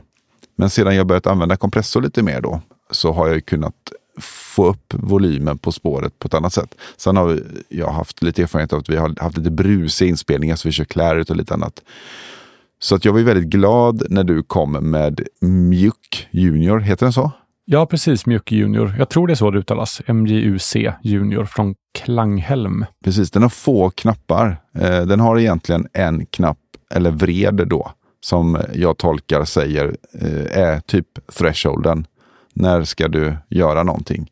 Men 0.55 0.69
sedan 0.69 0.95
jag 0.95 1.07
börjat 1.07 1.27
använda 1.27 1.57
kompressor 1.57 2.01
lite 2.01 2.23
mer 2.23 2.41
då, 2.41 2.61
så 2.91 3.11
har 3.11 3.27
jag 3.27 3.45
kunnat 3.45 3.91
få 4.21 4.67
upp 4.67 4.93
volymen 4.93 5.57
på 5.57 5.71
spåret 5.71 6.19
på 6.19 6.27
ett 6.27 6.33
annat 6.33 6.53
sätt. 6.53 6.75
Sen 6.97 7.17
har 7.17 7.39
jag 7.69 7.91
haft 7.91 8.21
lite 8.21 8.41
erfarenhet 8.41 8.73
av 8.73 8.79
att 8.79 8.89
vi 8.89 8.97
har 8.97 9.15
haft 9.21 9.37
lite 9.37 9.51
brusiga 9.51 10.09
inspelningar, 10.09 10.55
så 10.55 10.67
vi 10.67 10.71
kör 10.71 10.85
Claret 10.85 11.29
och 11.29 11.35
lite 11.35 11.53
annat. 11.53 11.81
Så 12.81 12.95
att 12.95 13.05
jag 13.05 13.13
var 13.13 13.21
väldigt 13.21 13.49
glad 13.49 14.03
när 14.09 14.23
du 14.23 14.43
kom 14.43 14.71
med 14.71 15.21
Mjuk 15.41 16.27
Junior, 16.31 16.79
heter 16.79 17.05
den 17.05 17.13
så? 17.13 17.31
Ja, 17.71 17.85
precis. 17.85 18.25
Mjuk 18.25 18.51
Junior. 18.51 18.95
Jag 18.97 19.09
tror 19.09 19.27
det 19.27 19.33
är 19.33 19.35
så 19.35 19.51
det 19.51 19.59
uttalas. 19.59 20.01
MJUC 20.07 20.75
Junior 21.03 21.45
från 21.45 21.75
Klanghelm. 21.99 22.85
Precis, 23.03 23.31
den 23.31 23.41
har 23.41 23.49
få 23.49 23.89
knappar. 23.89 24.57
Eh, 24.79 25.01
den 25.01 25.19
har 25.19 25.39
egentligen 25.39 25.87
en 25.93 26.25
knapp, 26.25 26.57
eller 26.93 27.11
vred 27.11 27.67
då, 27.67 27.91
som 28.21 28.57
jag 28.73 28.97
tolkar 28.97 29.45
säger 29.45 29.95
eh, 30.21 30.59
är 30.59 30.79
typ 30.79 31.07
thresholden. 31.37 32.05
När 32.53 32.83
ska 32.83 33.07
du 33.07 33.37
göra 33.49 33.83
någonting? 33.83 34.31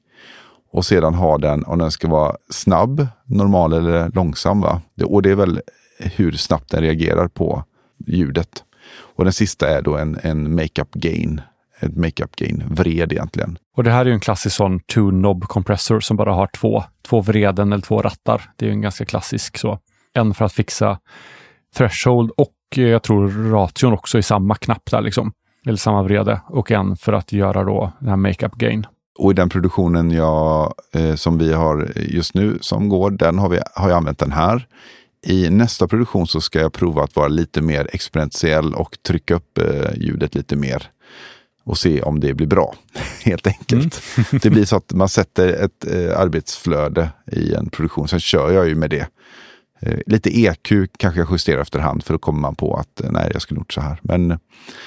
Och 0.72 0.86
sedan 0.86 1.14
ha 1.14 1.38
den, 1.38 1.66
om 1.66 1.80
den 1.80 1.92
ska 1.92 2.08
vara 2.08 2.36
snabb, 2.50 3.08
normal 3.26 3.74
eller 3.74 4.10
långsam. 4.10 4.62
Va? 4.62 4.82
Och 5.04 5.22
det 5.22 5.32
är 5.32 5.36
väl 5.36 5.62
hur 6.00 6.32
snabbt 6.32 6.72
den 6.72 6.82
reagerar 6.82 7.28
på 7.28 7.64
ljudet. 8.08 8.64
Och 9.16 9.24
den 9.24 9.34
sista 9.34 9.70
är 9.70 9.82
då 9.82 9.98
en, 9.98 10.20
en 10.24 10.56
makeup 10.56 10.94
gain. 10.94 11.42
Ett 11.80 11.96
makeup 11.96 12.36
gain 12.36 12.64
vred 12.70 13.12
egentligen. 13.12 13.58
Och 13.76 13.84
det 13.84 13.92
här 13.92 14.02
är 14.02 14.06
ju 14.06 14.14
en 14.14 14.20
klassisk 14.20 14.56
sån 14.56 14.80
two 14.80 15.10
knob 15.10 15.44
compressor 15.44 16.00
som 16.00 16.18
bara 16.18 16.34
har 16.34 16.48
två, 16.48 16.84
två 17.08 17.22
vreden 17.22 17.74
eller 17.74 17.84
två 17.84 18.02
rattar. 18.02 18.42
Det 18.56 18.66
är 18.66 18.68
ju 18.68 18.74
en 18.74 18.82
ganska 18.82 19.06
klassisk 19.06 19.58
så. 19.58 19.80
En 20.14 20.34
för 20.34 20.46
att 20.46 20.54
fixa 20.54 21.00
threshold 21.76 22.32
och 22.32 22.54
eh, 22.76 22.84
jag 22.84 23.04
tror 23.04 23.52
ration 23.52 23.94
också 23.94 24.18
i 24.18 24.24
samma 24.24 24.56
knapp 24.56 24.92
där 24.92 25.02
liksom. 25.02 25.32
Eller 25.68 25.78
samma 25.78 26.04
vrede. 26.04 26.42
Och 26.48 26.72
en 26.72 26.98
för 26.98 27.14
att 27.14 27.32
göra 27.32 27.64
då 27.64 27.92
den 28.00 28.10
här 28.10 28.16
makeup 28.16 28.56
gain. 28.56 28.86
Och 29.20 29.32
i 29.32 29.34
den 29.34 29.50
produktionen 29.50 30.12
jag, 30.12 30.74
eh, 30.94 31.16
som 31.16 31.38
vi 31.38 31.54
har 31.54 31.92
just 31.96 32.34
nu 32.34 32.58
som 32.62 32.90
går, 32.90 33.12
den 33.12 33.40
har, 33.40 33.50
vi, 33.50 33.60
har 33.76 33.90
jag 33.90 33.98
använt 33.98 34.20
den 34.20 34.32
här. 34.32 34.68
I 35.26 35.50
nästa 35.50 35.88
produktion 35.88 36.28
så 36.28 36.42
ska 36.42 36.60
jag 36.60 36.74
prova 36.74 37.04
att 37.04 37.16
vara 37.16 37.28
lite 37.28 37.62
mer 37.62 37.90
experientiell 37.94 38.74
och 38.74 38.98
trycka 39.08 39.36
upp 39.36 39.58
eh, 39.58 39.98
ljudet 39.98 40.36
lite 40.36 40.56
mer 40.56 40.92
och 41.64 41.78
se 41.78 42.02
om 42.02 42.20
det 42.20 42.34
blir 42.34 42.48
bra. 42.48 42.76
Helt 43.24 43.48
enkelt. 43.48 44.02
Mm. 44.18 44.26
det 44.42 44.50
blir 44.50 44.66
så 44.66 44.76
att 44.76 44.94
man 44.94 45.10
sätter 45.10 45.48
ett 45.48 45.86
eh, 45.88 46.20
arbetsflöde 46.20 47.10
i 47.32 47.54
en 47.54 47.70
produktion. 47.70 48.08
Sen 48.08 48.20
kör 48.20 48.52
jag 48.52 48.68
ju 48.68 48.76
med 48.76 48.90
det. 48.90 49.08
Eh, 49.80 50.00
lite 50.06 50.40
EQ 50.40 50.72
kanske 50.98 51.20
jag 51.20 51.32
justerar 51.32 51.62
efterhand 51.62 52.04
för 52.04 52.14
då 52.14 52.20
kommer 52.20 52.40
man 52.40 52.56
på 52.56 52.76
att 52.76 53.02
eh, 53.02 53.12
nej, 53.12 53.30
jag 53.34 53.42
skulle 53.42 53.60
gjort 53.60 53.74
så 53.74 53.82
här. 53.82 54.00
Men, 54.02 54.40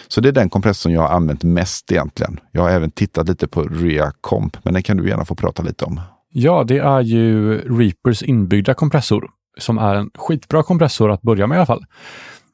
så 0.09 0.21
det 0.21 0.29
är 0.29 0.33
den 0.33 0.51
kompressorn 0.51 0.93
jag 0.93 1.01
har 1.01 1.09
använt 1.09 1.43
mest 1.43 1.93
egentligen. 1.93 2.41
Jag 2.53 2.63
har 2.63 2.71
även 2.71 2.91
tittat 2.91 3.29
lite 3.29 3.49
på 3.49 3.63
Rea 3.63 4.13
Comp, 4.21 4.57
men 4.63 4.75
den 4.75 4.83
kan 4.83 4.97
du 4.97 5.09
gärna 5.09 5.25
få 5.25 5.35
prata 5.35 5.63
lite 5.63 5.85
om. 5.85 6.01
Ja, 6.33 6.65
det 6.65 6.79
är 6.79 7.01
ju 7.01 7.59
Reapers 7.59 8.23
inbyggda 8.23 8.75
kompressor 8.75 9.31
som 9.59 9.79
är 9.79 9.95
en 9.95 10.11
skitbra 10.15 10.63
kompressor 10.63 11.11
att 11.11 11.23
börja 11.23 11.47
med 11.47 11.57
i 11.57 11.59
alla 11.59 11.67
fall. 11.67 11.85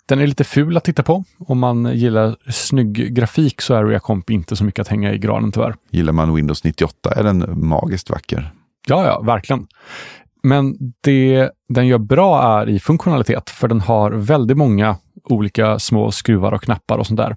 Den 0.09 0.21
är 0.21 0.27
lite 0.27 0.45
ful 0.45 0.77
att 0.77 0.85
titta 0.85 1.03
på. 1.03 1.25
Om 1.39 1.59
man 1.59 1.97
gillar 1.97 2.37
snygg 2.51 3.15
grafik 3.15 3.61
så 3.61 3.75
är 3.75 3.85
ReaComp 3.85 4.31
inte 4.31 4.57
så 4.57 4.65
mycket 4.65 4.81
att 4.81 4.89
hänga 4.89 5.13
i 5.13 5.19
granen 5.19 5.53
tyvärr. 5.53 5.75
Gillar 5.91 6.13
man 6.13 6.35
Windows 6.35 6.65
98 6.65 7.13
är 7.13 7.23
den 7.23 7.67
magiskt 7.69 8.11
vacker. 8.11 8.53
Ja, 8.89 9.07
ja, 9.07 9.21
verkligen. 9.21 9.67
Men 10.47 10.77
det 11.01 11.51
den 11.69 11.87
gör 11.87 11.99
bra 11.99 12.61
är 12.61 12.69
i 12.69 12.79
funktionalitet, 12.79 13.51
för 13.51 13.69
den 13.69 13.81
har 13.81 14.11
väldigt 14.11 14.57
många 14.57 14.97
olika 15.25 15.79
små 15.79 16.11
skruvar 16.11 16.53
och 16.53 16.63
knappar 16.63 16.99
och 16.99 17.07
sånt 17.07 17.19
där. 17.19 17.37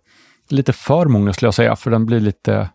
Lite 0.49 0.73
för 0.73 1.05
många 1.05 1.33
skulle 1.33 1.47
jag 1.47 1.53
säga, 1.53 1.75
för 1.75 1.91
den 1.91 2.05
blir 2.05 2.19
lite, 2.19 2.69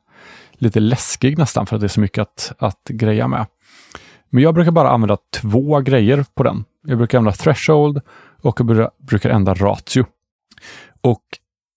lite 0.52 0.80
läskig 0.80 1.38
nästan 1.38 1.66
för 1.66 1.76
att 1.76 1.80
det 1.80 1.86
är 1.86 1.88
så 1.88 2.00
mycket 2.00 2.22
att, 2.22 2.52
att 2.58 2.88
greja 2.88 3.28
med. 3.28 3.46
Men 4.30 4.42
jag 4.42 4.54
brukar 4.54 4.70
bara 4.70 4.90
använda 4.90 5.16
två 5.40 5.80
grejer 5.80 6.24
på 6.34 6.42
den. 6.42 6.64
Jag 6.86 6.98
brukar 6.98 7.18
använda 7.18 7.36
threshold 7.36 8.00
och 8.42 8.60
jag 8.60 8.90
brukar 9.08 9.30
ändra 9.30 9.54
ratio. 9.54 10.04
Och 11.00 11.24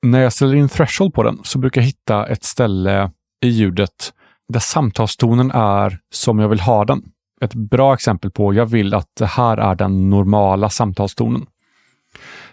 när 0.01 0.19
jag 0.21 0.33
ställer 0.33 0.55
in 0.55 0.69
threshold 0.69 1.13
på 1.13 1.23
den 1.23 1.39
så 1.43 1.59
brukar 1.59 1.81
jag 1.81 1.85
hitta 1.85 2.27
ett 2.27 2.43
ställe 2.43 3.11
i 3.43 3.47
ljudet 3.47 4.13
där 4.49 4.59
samtalstonen 4.59 5.51
är 5.51 5.99
som 6.13 6.39
jag 6.39 6.49
vill 6.49 6.59
ha 6.59 6.85
den. 6.85 7.03
Ett 7.41 7.53
bra 7.53 7.93
exempel 7.93 8.31
på 8.31 8.53
jag 8.53 8.65
vill 8.65 8.93
att 8.93 9.15
det 9.17 9.25
här 9.25 9.57
är 9.57 9.75
den 9.75 10.09
normala 10.09 10.69
samtalstonen. 10.69 11.45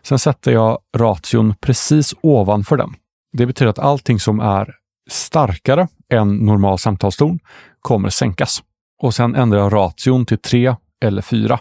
Sen 0.02 0.18
sätter 0.18 0.52
jag 0.52 0.78
ration 0.96 1.54
precis 1.60 2.14
ovanför 2.20 2.76
den. 2.76 2.94
Det 3.32 3.46
betyder 3.46 3.70
att 3.70 3.78
allting 3.78 4.20
som 4.20 4.40
är 4.40 4.74
starkare 5.10 5.88
än 6.12 6.36
normal 6.36 6.78
samtalston 6.78 7.38
kommer 7.80 8.08
sänkas. 8.08 8.62
Och 9.02 9.14
sen 9.14 9.34
ändrar 9.34 9.58
jag 9.58 9.72
ration 9.72 10.26
till 10.26 10.38
3 10.38 10.76
eller 11.04 11.22
4. 11.22 11.60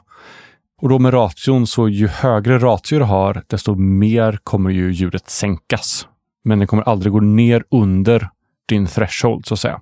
Och 0.82 0.90
då 0.90 1.00
med 1.00 1.14
ration 1.14 1.68
så 1.68 1.90
ju 1.90 2.08
högre 2.08 2.60
ratio 2.60 3.00
du 3.00 3.06
har, 3.06 3.44
desto 3.48 3.76
mer 3.76 4.40
kommer 4.44 4.70
ju 4.70 4.92
ljudet 4.92 5.30
sänkas. 5.30 6.08
Men 6.44 6.60
det 6.60 6.68
kommer 6.68 6.84
aldrig 6.84 7.14
gå 7.14 7.20
ner 7.20 7.64
under 7.72 8.30
din 8.68 8.88
threshold 8.88 9.46
så 9.46 9.54
att 9.54 9.60
säga. 9.60 9.82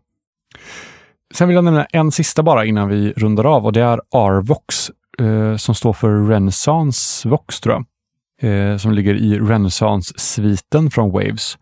Sen 1.33 1.47
vill 1.47 1.55
jag 1.55 1.63
nämna 1.63 1.85
en 1.85 2.11
sista 2.11 2.43
bara 2.43 2.65
innan 2.65 2.89
vi 2.89 3.13
rundar 3.13 3.43
av 3.43 3.65
och 3.65 3.73
det 3.73 3.81
är 3.81 4.01
Arvox 4.11 4.91
eh, 5.19 5.57
som 5.57 5.75
står 5.75 5.93
för 5.93 6.27
Renaissance 6.27 7.29
Vox 7.29 7.59
tror 7.59 7.75
jag. 7.75 7.85
Eh, 8.41 8.77
som 8.77 8.91
ligger 8.91 9.15
i 9.15 9.39
Renaissance-sviten 9.39 10.91
från 10.91 11.11
Waves. 11.11 11.57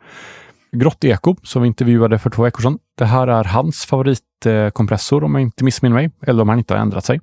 Grått 0.72 1.04
Eko 1.04 1.36
som 1.44 1.62
vi 1.62 1.68
intervjuade 1.68 2.20
för 2.20 2.30
två 2.30 2.44
veckor 2.44 2.62
sedan. 2.62 2.80
Det 2.98 3.06
här 3.06 3.28
är 3.28 3.44
hans 3.44 3.86
favoritkompressor 3.86 5.24
om 5.24 5.36
jag 5.36 5.42
inte 5.42 5.64
missminner 5.64 5.96
mig, 5.96 6.12
eller 6.22 6.42
om 6.42 6.50
han 6.50 6.58
inte 6.58 6.74
har 6.74 6.82
ändrat 6.82 7.06
sig. 7.06 7.22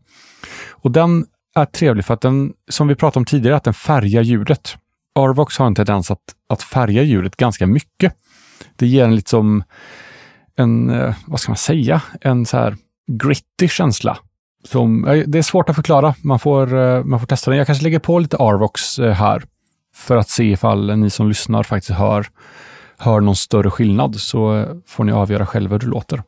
Och 0.71 0.91
den 0.91 1.27
är 1.55 1.65
trevlig 1.65 2.05
för 2.05 2.15
att 2.15 2.21
den, 2.21 2.53
som 2.71 2.89
vi 2.89 2.95
pratade 2.95 3.19
om 3.19 3.25
tidigare, 3.25 3.57
att 3.57 3.65
den 3.65 3.75
färgar 3.75 4.23
ljudet. 4.23 4.77
Arvox 5.15 5.59
har 5.59 5.67
en 5.67 5.75
tendens 5.75 6.11
att, 6.11 6.23
att 6.49 6.63
färga 6.63 7.03
ljudet 7.03 7.37
ganska 7.37 7.67
mycket. 7.67 8.13
Det 8.77 8.87
ger 8.87 9.05
en 9.05 9.17
liksom 9.17 9.65
en, 10.57 10.91
eh, 10.91 11.15
vad 11.27 11.41
ska 11.41 11.51
man 11.51 11.57
säga, 11.57 12.03
en 12.21 12.47
så 12.47 12.57
här 12.57 12.77
gritty 13.13 13.69
känsla. 13.69 14.19
Som, 14.65 15.05
eh, 15.05 15.25
det 15.27 15.39
är 15.39 15.43
svårt 15.43 15.69
att 15.69 15.77
förklara. 15.77 16.15
Man 16.23 16.39
får, 16.39 16.79
eh, 16.79 17.05
man 17.05 17.21
får 17.21 17.27
testa 17.27 17.51
den. 17.51 17.59
Jag 17.59 17.67
kanske 17.67 17.85
lägger 17.85 17.99
på 17.99 18.19
lite 18.19 18.37
Arvox 18.37 18.99
här 18.99 19.43
för 19.95 20.17
att 20.17 20.29
se 20.29 20.45
ifall 20.45 20.99
ni 20.99 21.11
som 21.11 21.29
lyssnar 21.29 21.63
faktiskt 21.63 21.99
hör, 21.99 22.27
hör 22.99 23.21
någon 23.21 23.37
större 23.37 23.71
skillnad. 23.71 24.17
Så 24.17 24.67
får 24.87 25.05
ni 25.05 25.13
avgöra 25.13 25.47
själva 25.47 25.75
hur 25.75 25.79
det 25.79 25.87
låter. 25.87 26.23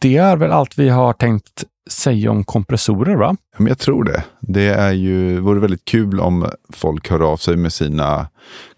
Det 0.00 0.16
är 0.16 0.36
väl 0.36 0.52
allt 0.52 0.78
vi 0.78 0.88
har 0.88 1.12
tänkt 1.12 1.64
säga 1.90 2.30
om 2.30 2.44
kompressorer, 2.44 3.16
va? 3.16 3.36
jag 3.58 3.78
tror 3.78 4.04
det. 4.04 4.24
Det 4.40 4.68
är 4.68 4.92
ju, 4.92 5.40
vore 5.40 5.60
väldigt 5.60 5.84
kul 5.84 6.20
om 6.20 6.46
folk 6.72 7.10
hör 7.10 7.32
av 7.32 7.36
sig 7.36 7.56
med 7.56 7.72
sina 7.72 8.28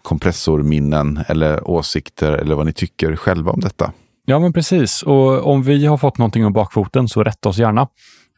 kompressorminnen 0.02 1.20
eller 1.28 1.70
åsikter 1.70 2.32
eller 2.32 2.54
vad 2.54 2.66
ni 2.66 2.72
tycker 2.72 3.16
själva 3.16 3.50
om 3.50 3.60
detta. 3.60 3.92
Ja, 4.24 4.38
men 4.38 4.52
precis. 4.52 5.02
Och 5.02 5.46
om 5.46 5.62
vi 5.62 5.86
har 5.86 5.96
fått 5.96 6.18
någonting 6.18 6.46
om 6.46 6.52
bakfoten 6.52 7.08
så 7.08 7.22
rätta 7.24 7.48
oss 7.48 7.58
gärna. 7.58 7.88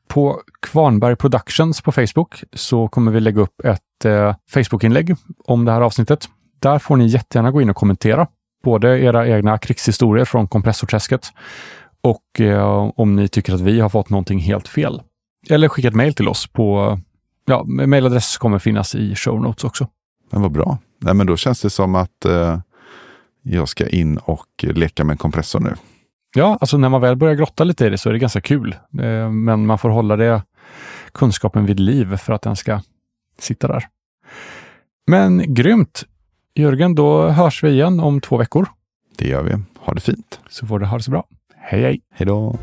På 0.08 0.40
Kvarnberg 0.62 1.16
Productions 1.16 1.82
på 1.82 1.92
Facebook 1.92 2.44
så 2.52 2.88
kommer 2.88 3.12
vi 3.12 3.20
lägga 3.20 3.40
upp 3.40 3.60
ett 3.64 4.04
eh, 4.04 4.34
Facebook-inlägg 4.50 5.16
om 5.44 5.64
det 5.64 5.72
här 5.72 5.80
avsnittet. 5.80 6.28
Där 6.60 6.78
får 6.78 6.96
ni 6.96 7.06
jättegärna 7.06 7.50
gå 7.50 7.62
in 7.62 7.70
och 7.70 7.76
kommentera 7.76 8.26
både 8.64 9.00
era 9.00 9.28
egna 9.28 9.58
krigshistorier 9.58 10.24
från 10.24 10.48
kompressorträsket 10.48 11.32
och 12.00 12.40
eh, 12.40 12.90
om 12.96 13.16
ni 13.16 13.28
tycker 13.28 13.54
att 13.54 13.60
vi 13.60 13.80
har 13.80 13.88
fått 13.88 14.10
någonting 14.10 14.38
helt 14.38 14.68
fel. 14.68 15.02
Eller 15.50 15.68
skicka 15.68 15.88
ett 15.88 15.94
mejl 15.94 16.14
till 16.14 16.28
oss 16.28 16.46
på, 16.46 16.98
ja, 17.46 17.64
mejladress 17.64 18.38
kommer 18.38 18.58
finnas 18.58 18.94
i 18.94 19.14
show 19.14 19.42
notes 19.42 19.64
också. 19.64 19.88
Men 20.30 20.42
vad 20.42 20.52
bra. 20.52 20.78
Nej, 21.00 21.14
men 21.14 21.26
då 21.26 21.36
känns 21.36 21.60
det 21.60 21.70
som 21.70 21.94
att 21.94 22.24
eh, 22.24 22.58
jag 23.44 23.68
ska 23.68 23.88
in 23.88 24.18
och 24.18 24.48
leka 24.62 25.04
med 25.04 25.18
kompressor 25.18 25.60
nu. 25.60 25.74
Ja, 26.36 26.58
alltså 26.60 26.78
när 26.78 26.88
man 26.88 27.00
väl 27.00 27.16
börjar 27.16 27.34
grotta 27.34 27.64
lite 27.64 27.86
i 27.86 27.90
det 27.90 27.98
så 27.98 28.08
är 28.08 28.12
det 28.12 28.18
ganska 28.18 28.40
kul. 28.40 28.76
Eh, 29.00 29.30
men 29.30 29.66
man 29.66 29.78
får 29.78 29.88
hålla 29.88 30.16
det 30.16 30.42
kunskapen 31.12 31.66
vid 31.66 31.80
liv 31.80 32.16
för 32.16 32.32
att 32.32 32.42
den 32.42 32.56
ska 32.56 32.80
sitta 33.38 33.68
där. 33.68 33.88
Men 35.06 35.54
grymt! 35.54 36.04
Jörgen, 36.54 36.94
då 36.94 37.28
hörs 37.28 37.64
vi 37.64 37.70
igen 37.70 38.00
om 38.00 38.20
två 38.20 38.36
veckor. 38.36 38.66
Det 39.18 39.28
gör 39.28 39.42
vi. 39.42 39.52
Ha 39.78 39.94
det 39.94 40.00
fint. 40.00 40.40
Så 40.48 40.66
får 40.66 40.78
du 40.78 40.86
ha 40.86 40.96
det 40.96 41.02
så 41.02 41.10
bra. 41.10 41.26
Hej 41.56 41.82
hej! 41.82 42.00
Hej 42.10 42.26
då! 42.26 42.58